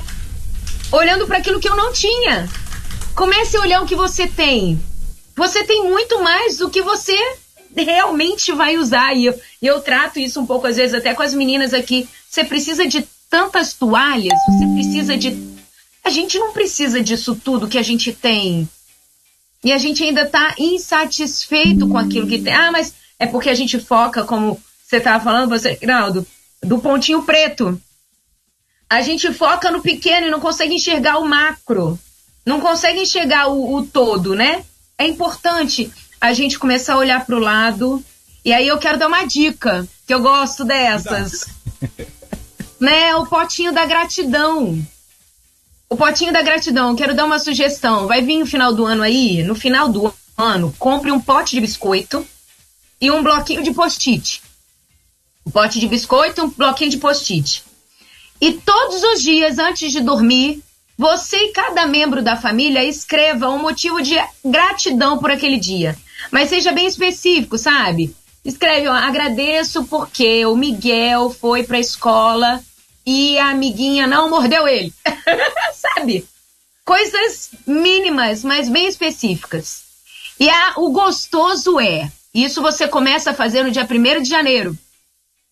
[0.91, 2.47] olhando para aquilo que eu não tinha.
[3.15, 4.81] Comece a olhar o que você tem.
[5.35, 7.17] Você tem muito mais do que você
[7.75, 9.15] realmente vai usar.
[9.15, 12.07] E eu, eu trato isso um pouco, às vezes, até com as meninas aqui.
[12.29, 15.37] Você precisa de tantas toalhas, você precisa de.
[16.03, 18.67] A gente não precisa disso tudo que a gente tem.
[19.63, 22.53] E a gente ainda está insatisfeito com aquilo que tem.
[22.53, 26.25] Ah, mas é porque a gente foca como você estava falando, você, Rinaldo,
[26.63, 27.79] do pontinho preto.
[28.89, 31.99] A gente foca no pequeno e não consegue enxergar o macro.
[32.45, 34.63] Não consegue enxergar o, o todo, né?
[34.97, 38.03] É importante a gente começar a olhar para o lado.
[38.43, 41.45] E aí eu quero dar uma dica, que eu gosto dessas.
[42.79, 43.15] né?
[43.15, 44.81] O potinho da gratidão.
[45.89, 48.07] O potinho da gratidão, quero dar uma sugestão.
[48.07, 49.43] Vai vir o final do ano aí?
[49.43, 52.25] No final do ano, compre um pote de biscoito
[53.01, 54.41] e um bloquinho de post-it
[55.49, 57.63] um pote de biscoito e um bloquinho de post-it.
[58.39, 60.63] E todos os dias, antes de dormir,
[60.95, 64.15] você e cada membro da família escreva um motivo de
[64.45, 65.97] gratidão por aquele dia.
[66.31, 68.15] Mas seja bem específico, sabe?
[68.43, 72.63] Escreve, ó, agradeço porque o Miguel foi pra escola
[73.05, 74.93] e a amiguinha não mordeu ele.
[75.73, 76.25] sabe?
[76.85, 79.83] Coisas mínimas, mas bem específicas.
[80.39, 84.77] E a, o gostoso é, isso você começa a fazer no dia 1 de janeiro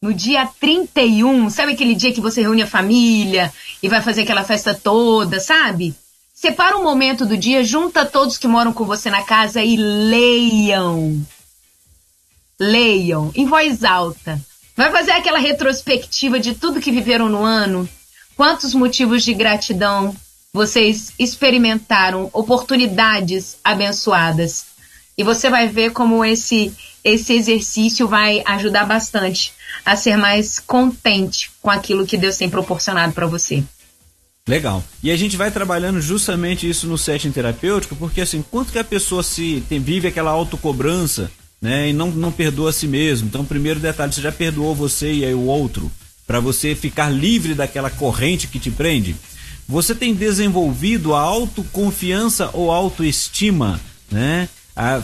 [0.01, 3.51] no dia 31, sabe aquele dia que você reúne a família
[3.81, 5.95] e vai fazer aquela festa toda, sabe?
[6.47, 11.21] Separa um momento do dia, junta todos que moram com você na casa e leiam.
[12.57, 14.39] Leiam em voz alta.
[14.73, 17.87] Vai fazer aquela retrospectiva de tudo que viveram no ano.
[18.37, 20.15] Quantos motivos de gratidão
[20.53, 24.67] vocês experimentaram, oportunidades abençoadas.
[25.17, 26.73] E você vai ver como esse
[27.03, 29.51] esse exercício vai ajudar bastante
[29.85, 33.65] a ser mais contente com aquilo que Deus tem proporcionado para você.
[34.47, 34.83] Legal.
[35.03, 38.83] E a gente vai trabalhando justamente isso no setting terapêutico, porque assim, quanto que a
[38.83, 41.29] pessoa se tem, vive aquela autocobrança,
[41.61, 43.27] né, e não, não perdoa a si mesmo.
[43.27, 45.91] Então, primeiro detalhe, você já perdoou você e aí o outro,
[46.25, 49.15] para você ficar livre daquela corrente que te prende.
[49.67, 53.79] Você tem desenvolvido a autoconfiança ou autoestima,
[54.09, 54.47] né?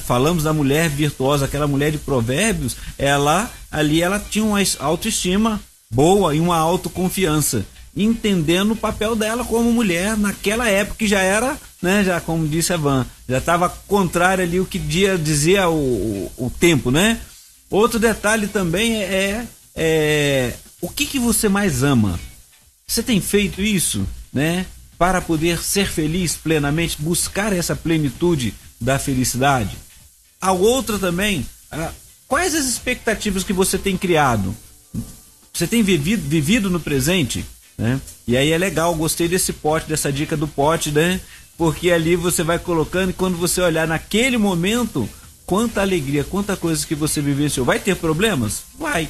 [0.05, 6.35] falamos da mulher virtuosa, aquela mulher de provérbios, ela ali ela tinha uma autoestima boa
[6.35, 7.65] e uma autoconfiança,
[7.95, 12.73] entendendo o papel dela como mulher naquela época que já era, né, já como disse
[12.73, 17.19] a Van, já estava contrário ali o que dia dizia o, o, o tempo, né?
[17.69, 22.19] Outro detalhe também é, é o que, que você mais ama?
[22.85, 24.65] Você tem feito isso, né?
[24.97, 29.77] Para poder ser feliz plenamente, buscar essa plenitude da felicidade.
[30.41, 31.45] A outra também,
[32.27, 34.55] quais as expectativas que você tem criado?
[35.53, 37.45] Você tem vivido, vivido no presente?
[37.77, 37.99] Né?
[38.27, 41.19] E aí é legal, gostei desse pote, dessa dica do pote, né?
[41.57, 45.07] Porque ali você vai colocando e quando você olhar naquele momento,
[45.45, 47.65] quanta alegria, quanta coisa que você vivenciou.
[47.65, 48.63] Vai ter problemas?
[48.77, 49.09] Vai.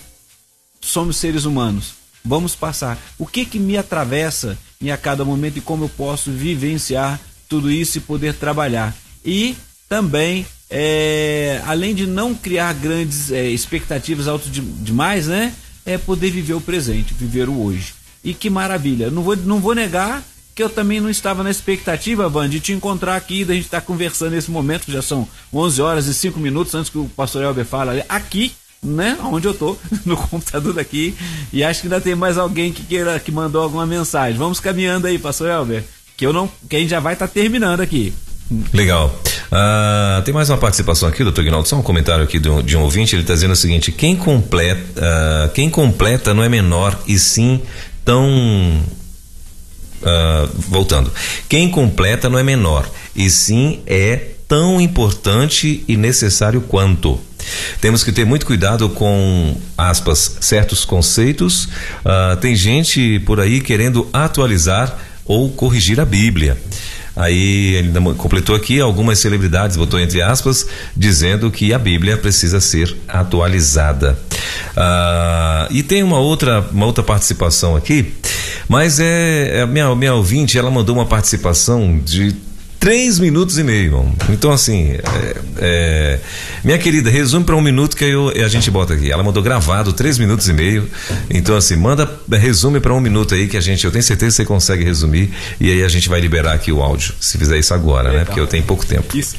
[0.81, 1.93] Somos seres humanos.
[2.23, 2.97] Vamos passar.
[3.17, 7.71] O que que me atravessa em a cada momento e como eu posso vivenciar tudo
[7.71, 8.95] isso e poder trabalhar?
[9.23, 9.55] e
[9.87, 15.53] também é, além de não criar grandes é, expectativas altas de, demais, né?
[15.85, 17.93] É poder viver o presente, viver o hoje.
[18.23, 19.11] E que maravilha.
[19.11, 20.23] Não vou, não vou negar
[20.55, 23.81] que eu também não estava na expectativa, Van, de te encontrar aqui, da gente estar
[23.81, 27.43] tá conversando nesse momento, já são 11 horas e 5 minutos antes que o pastor
[27.43, 31.15] Elber fala aqui, né, onde eu tô, no computador daqui,
[31.51, 34.37] e acho que ainda tem mais alguém que queira, que mandou alguma mensagem.
[34.37, 35.83] Vamos caminhando aí, pastor Elber,
[36.15, 38.13] que eu não, que a gente já vai estar tá terminando aqui.
[38.71, 39.19] Legal.
[39.47, 42.77] Uh, tem mais uma participação aqui, doutor Guinaldo, só um comentário aqui de um, de
[42.77, 46.99] um ouvinte, ele está dizendo o seguinte, quem completa, uh, quem completa não é menor
[47.07, 47.61] e sim
[48.03, 48.81] tão
[50.03, 51.09] Uh, voltando.
[51.47, 52.85] Quem completa não é menor,
[53.15, 57.17] e sim é tão importante e necessário quanto.
[57.81, 61.65] Temos que ter muito cuidado com, aspas, certos conceitos.
[62.03, 66.57] Uh, tem gente por aí querendo atualizar ou corrigir a Bíblia.
[67.15, 72.95] Aí ele completou aqui algumas celebridades, botou entre aspas, dizendo que a Bíblia precisa ser
[73.07, 74.17] atualizada.
[74.75, 78.13] Ah, e tem uma outra, uma outra participação aqui,
[78.67, 82.35] mas é, é a minha, minha ouvinte, ela mandou uma participação de
[82.83, 84.13] três minutos e meio.
[84.29, 86.19] Então, assim, é, é,
[86.65, 89.09] minha querida, resume para um minuto que eu, a gente bota aqui.
[89.09, 90.89] Ela mandou gravado três minutos e meio.
[91.29, 94.35] Então, assim, manda resume para um minuto aí que a gente, eu tenho certeza que
[94.35, 95.31] você consegue resumir
[95.61, 97.13] e aí a gente vai liberar aqui o áudio.
[97.21, 98.25] Se fizer isso agora, né?
[98.25, 99.17] Porque eu tenho pouco tempo.
[99.17, 99.37] Isso.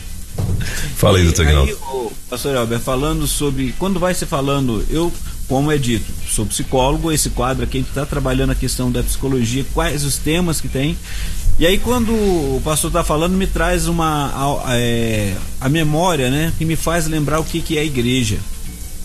[0.96, 2.12] Fala aí, doutor Guinaldo.
[2.28, 3.74] Pastor Albert, falando sobre.
[3.78, 5.12] Quando vai se falando, eu
[5.48, 9.02] como é dito, sou psicólogo, esse quadro aqui a gente está trabalhando a questão da
[9.02, 10.96] psicologia, quais os temas que tem.
[11.58, 16.52] E aí quando o pastor está falando, me traz uma a, é, a, memória, né,
[16.58, 18.38] que me faz lembrar o que, que é a igreja,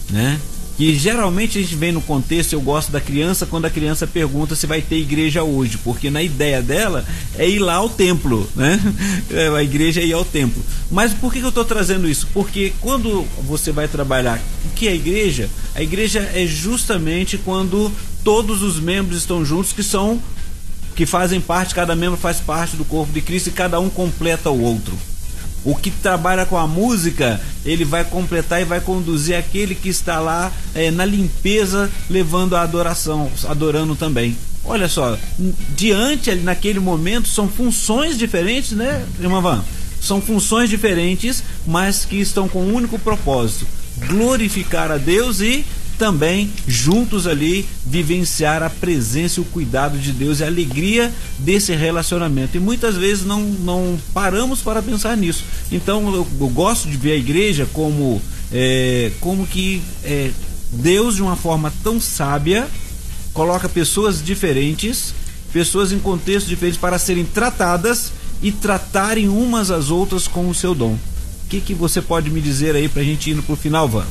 [0.09, 0.39] né?
[0.79, 4.55] Que geralmente a gente vem no contexto, eu gosto da criança quando a criança pergunta
[4.55, 7.03] se vai ter igreja hoje, porque na ideia dela
[7.37, 8.79] é ir lá ao templo, né?
[9.29, 10.63] É, a igreja é ir ao templo.
[10.89, 12.29] Mas por que eu estou trazendo isso?
[12.33, 17.91] Porque quando você vai trabalhar o que é a igreja, a igreja é justamente quando
[18.23, 20.21] todos os membros estão juntos, que são
[20.95, 24.49] que fazem parte, cada membro faz parte do corpo de Cristo e cada um completa
[24.49, 24.97] o outro.
[25.63, 30.19] O que trabalha com a música, ele vai completar e vai conduzir aquele que está
[30.19, 34.37] lá é, na limpeza, levando a adoração, adorando também.
[34.63, 35.17] Olha só,
[35.75, 39.63] diante naquele momento são funções diferentes, né, irmã Van?
[40.01, 43.65] São funções diferentes, mas que estão com um único propósito:
[44.07, 45.65] glorificar a Deus e
[45.99, 51.75] também juntos ali vivenciar a presença e o cuidado de Deus e a alegria desse
[51.75, 52.55] relacionamento.
[52.55, 55.43] E muitas vezes não, não paramos para pensar nisso.
[55.69, 58.21] Então eu, eu gosto de ver a igreja como,
[58.51, 60.31] é, como que é,
[60.71, 62.65] Deus, de uma forma tão sábia,
[63.33, 65.13] coloca pessoas diferentes,
[65.51, 70.73] pessoas em contextos diferentes para serem tratadas e tratarem umas às outras com o seu
[70.73, 70.93] dom.
[70.93, 73.87] O que, que você pode me dizer aí para a gente ir para o final,
[73.89, 74.05] Van?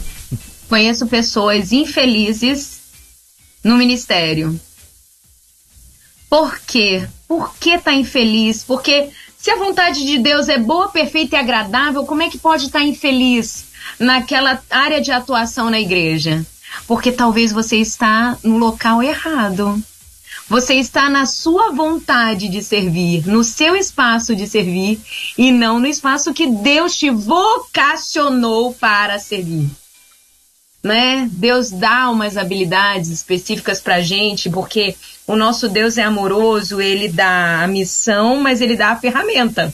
[0.69, 2.81] Conheço pessoas infelizes
[3.65, 4.59] no ministério.
[6.29, 7.09] Por quê?
[7.27, 8.63] Por que tá infeliz?
[8.65, 9.09] Porque
[9.39, 12.81] se a vontade de Deus é boa, perfeita e agradável, como é que pode estar
[12.81, 13.65] tá infeliz
[13.99, 16.45] naquela área de atuação na igreja?
[16.87, 19.83] Porque talvez você está no local errado.
[20.51, 25.01] Você está na sua vontade de servir, no seu espaço de servir
[25.37, 29.71] e não no espaço que Deus te vocacionou para servir
[30.83, 31.29] né?
[31.33, 37.63] Deus dá umas habilidades específicas pra gente, porque o nosso Deus é amoroso, ele dá
[37.63, 39.73] a missão, mas ele dá a ferramenta.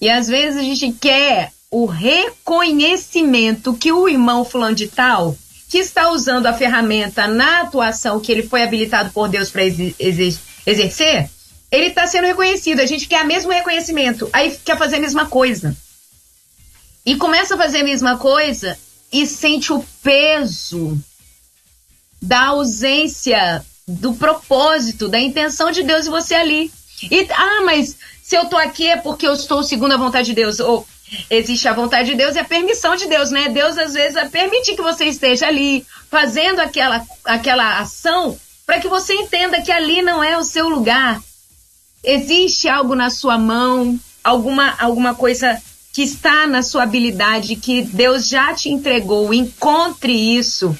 [0.00, 5.36] E às vezes a gente quer o reconhecimento que o irmão fulano de tal,
[5.68, 11.30] que está usando a ferramenta na atuação que ele foi habilitado por Deus para exercer,
[11.70, 12.80] ele está sendo reconhecido.
[12.80, 15.76] A gente quer o mesmo reconhecimento, aí quer fazer a mesma coisa.
[17.06, 18.76] E começa a fazer a mesma coisa
[19.12, 20.98] e sente o peso
[22.22, 26.70] da ausência do propósito, da intenção de Deus e você ali.
[27.10, 30.34] E, ah, mas se eu tô aqui é porque eu estou segundo a vontade de
[30.34, 30.60] Deus.
[30.60, 30.86] Ou
[31.28, 33.48] existe a vontade de Deus e a permissão de Deus, né?
[33.48, 39.14] Deus às vezes permite que você esteja ali fazendo aquela, aquela ação para que você
[39.14, 41.20] entenda que ali não é o seu lugar.
[42.04, 45.60] Existe algo na sua mão, alguma, alguma coisa
[45.92, 49.34] que está na sua habilidade, que Deus já te entregou.
[49.34, 50.76] Encontre isso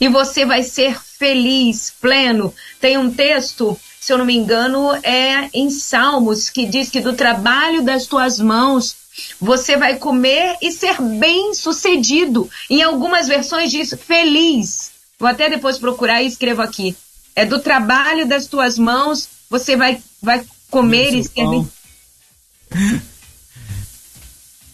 [0.00, 2.54] e você vai ser feliz, pleno.
[2.80, 7.12] Tem um texto, se eu não me engano, é em Salmos, que diz que do
[7.12, 8.96] trabalho das tuas mãos
[9.38, 12.48] você vai comer e ser bem sucedido.
[12.70, 14.90] Em algumas versões diz feliz.
[15.18, 16.96] Vou até depois procurar e escrevo aqui.
[17.36, 21.70] É do trabalho das tuas mãos você vai, vai comer e ser bem.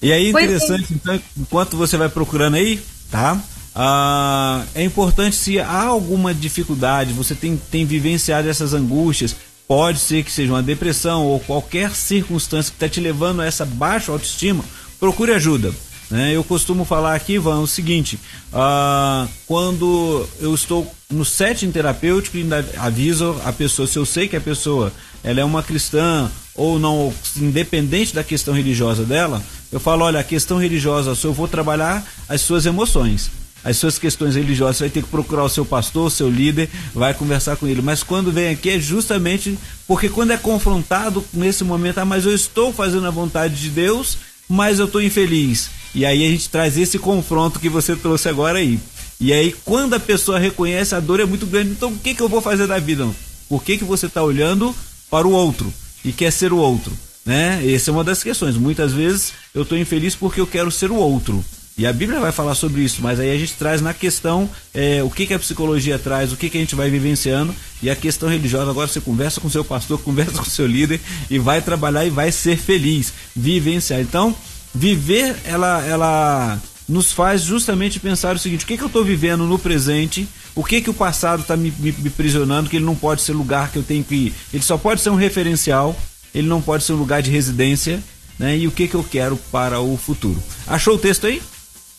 [0.02, 2.80] E aí, interessante, então, enquanto você vai procurando aí,
[3.10, 3.40] tá?
[3.74, 9.36] Ah, é importante se há alguma dificuldade, você tem, tem vivenciado essas angústias,
[9.68, 13.64] pode ser que seja uma depressão ou qualquer circunstância que está te levando a essa
[13.64, 14.64] baixa autoestima,
[14.98, 15.72] procure ajuda.
[16.10, 16.34] Né?
[16.34, 18.18] Eu costumo falar aqui, Ivan, o seguinte:
[18.52, 22.36] ah, quando eu estou no setting terapêutico,
[22.78, 24.92] aviso a pessoa, se eu sei que a pessoa
[25.22, 30.24] ela é uma cristã ou não, independente da questão religiosa dela, eu falo: olha, a
[30.24, 33.30] questão religiosa, eu vou trabalhar as suas emoções
[33.66, 36.70] as suas questões religiosas, você vai ter que procurar o seu pastor, o seu líder,
[36.94, 37.82] vai conversar com ele.
[37.82, 42.32] Mas quando vem aqui é justamente porque quando é confrontado nesse momento, ah, mas eu
[42.32, 45.68] estou fazendo a vontade de Deus, mas eu estou infeliz.
[45.92, 48.78] E aí a gente traz esse confronto que você trouxe agora aí.
[49.18, 51.70] E aí, quando a pessoa reconhece, a dor é muito grande.
[51.70, 53.08] Então, o que, que eu vou fazer da vida?
[53.48, 54.72] Por que, que você está olhando
[55.10, 55.72] para o outro
[56.06, 56.92] e quer ser o outro?
[57.24, 57.60] Né?
[57.74, 58.56] Essa é uma das questões.
[58.56, 61.44] Muitas vezes eu estou infeliz porque eu quero ser o outro.
[61.76, 65.02] E a Bíblia vai falar sobre isso, mas aí a gente traz na questão é,
[65.02, 67.94] o que, que a psicologia traz, o que, que a gente vai vivenciando, e a
[67.94, 70.98] questão religiosa, agora você conversa com seu pastor, conversa com seu líder
[71.28, 74.00] e vai trabalhar e vai ser feliz, vivenciar.
[74.00, 74.34] Então,
[74.74, 76.58] viver, ela, ela
[76.88, 80.64] nos faz justamente pensar o seguinte: o que, que eu estou vivendo no presente, o
[80.64, 83.70] que, que o passado está me, me, me prisionando, que ele não pode ser lugar
[83.70, 84.34] que eu tenho que ir.
[84.52, 85.96] Ele só pode ser um referencial,
[86.34, 88.02] ele não pode ser um lugar de residência,
[88.38, 88.56] né?
[88.56, 90.42] E o que, que eu quero para o futuro.
[90.66, 91.42] Achou o texto aí?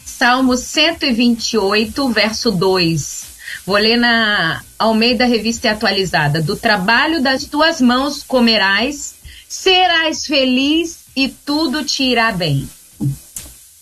[0.06, 3.28] Salmo 128, verso 2.
[3.66, 6.42] Vou ler na Almeida Revista Atualizada.
[6.42, 9.16] Do trabalho das tuas mãos comerás,
[9.48, 12.68] serás feliz e tudo te irá bem.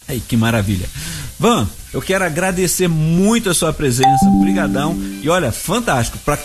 [0.07, 0.87] Ai, que maravilha.
[1.39, 4.95] Van, eu quero agradecer muito a sua presença, brigadão.
[5.21, 6.17] E olha, fantástico.
[6.19, 6.37] Para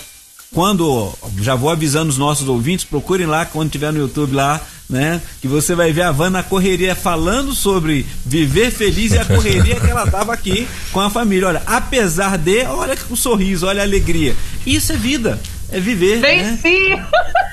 [0.53, 5.21] quando já vou avisando os nossos ouvintes, procurem lá quando tiver no YouTube lá, né?
[5.41, 9.79] Que você vai ver a Van na correria falando sobre viver feliz e a correria
[9.79, 11.49] que ela tava aqui com a família.
[11.49, 14.35] Olha, apesar de, olha o sorriso, olha a alegria.
[14.67, 15.41] Isso é vida,
[15.71, 16.21] é viver.
[16.21, 16.91] Venci!
[16.91, 17.07] Né?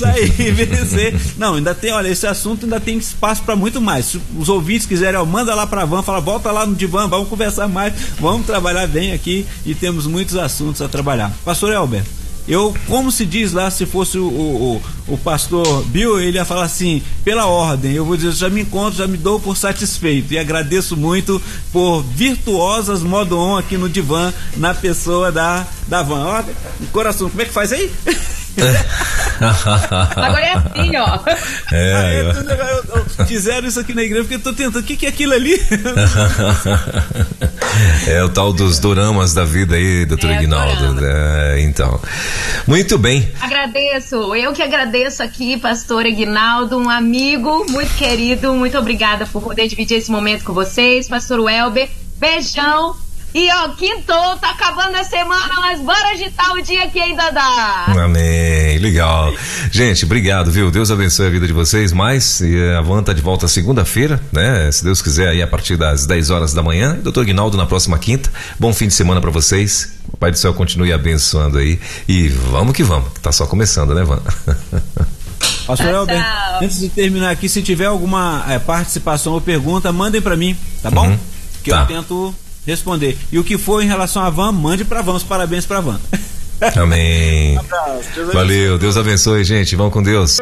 [0.00, 1.20] Isso aí, vencer.
[1.36, 4.06] Não, ainda tem, olha, esse assunto ainda tem espaço para muito mais.
[4.06, 7.06] Se os ouvintes quiserem, ó, manda lá para a Van, fala, volta lá no divã,
[7.06, 11.30] vamos conversar mais, vamos trabalhar bem aqui e temos muitos assuntos a trabalhar.
[11.44, 12.02] Pastor Elber,
[12.48, 16.64] eu, como se diz lá, se fosse o, o, o, pastor Bill, ele ia falar
[16.64, 20.32] assim, pela ordem, eu vou dizer, já me encontro, já me dou por satisfeito.
[20.32, 21.40] E agradeço muito
[21.70, 26.24] por virtuosas modo on aqui no divã, na pessoa da, da Van.
[26.24, 26.42] Ó,
[26.90, 27.90] coração, como é que faz aí?
[30.16, 31.18] Agora é assim, ó.
[31.72, 32.26] É, eu...
[32.96, 34.80] Eu, fizeram isso aqui na igreja porque eu tô tentando.
[34.80, 35.54] O que, que é aquilo ali?
[38.06, 41.04] é o tal dos doramas da vida aí, doutor é, Ignaldo.
[41.04, 41.98] É, então.
[42.66, 43.30] Muito bem.
[43.40, 44.34] Agradeço.
[44.34, 48.52] Eu que agradeço aqui, pastor Ignaldo, um amigo muito querido.
[48.54, 51.08] Muito obrigada por poder dividir esse momento com vocês.
[51.08, 51.88] Pastor Welber,
[52.18, 52.94] beijão.
[53.32, 57.86] E ó, quintou, tá acabando a semana, mas bora agitar o dia que ainda dá.
[58.04, 59.32] Amém, legal.
[59.70, 60.70] Gente, obrigado, viu?
[60.70, 62.40] Deus abençoe a vida de vocês mais.
[62.40, 64.70] E a Van tá de volta segunda-feira, né?
[64.72, 66.98] Se Deus quiser, aí a partir das 10 horas da manhã.
[67.00, 68.28] Doutor Guinaldo na próxima quinta.
[68.58, 69.92] Bom fim de semana para vocês.
[70.12, 71.78] O Pai do Céu continue abençoando aí.
[72.08, 74.20] E vamos que vamos, que tá só começando, né, Van?
[75.66, 76.20] Pastor Elber,
[76.60, 80.90] antes de terminar aqui, se tiver alguma é, participação ou pergunta, mandem para mim, tá
[80.90, 81.06] bom?
[81.06, 81.18] Uhum.
[81.62, 81.82] Que tá.
[81.82, 82.34] eu tento
[82.66, 83.16] responder.
[83.32, 85.14] E o que for em relação à van, mande para van.
[85.14, 86.00] Os parabéns para van.
[86.76, 87.56] Amém.
[87.56, 89.74] Um abraço, Deus Valeu, Deus abençoe, gente.
[89.76, 90.38] Vão com Deus.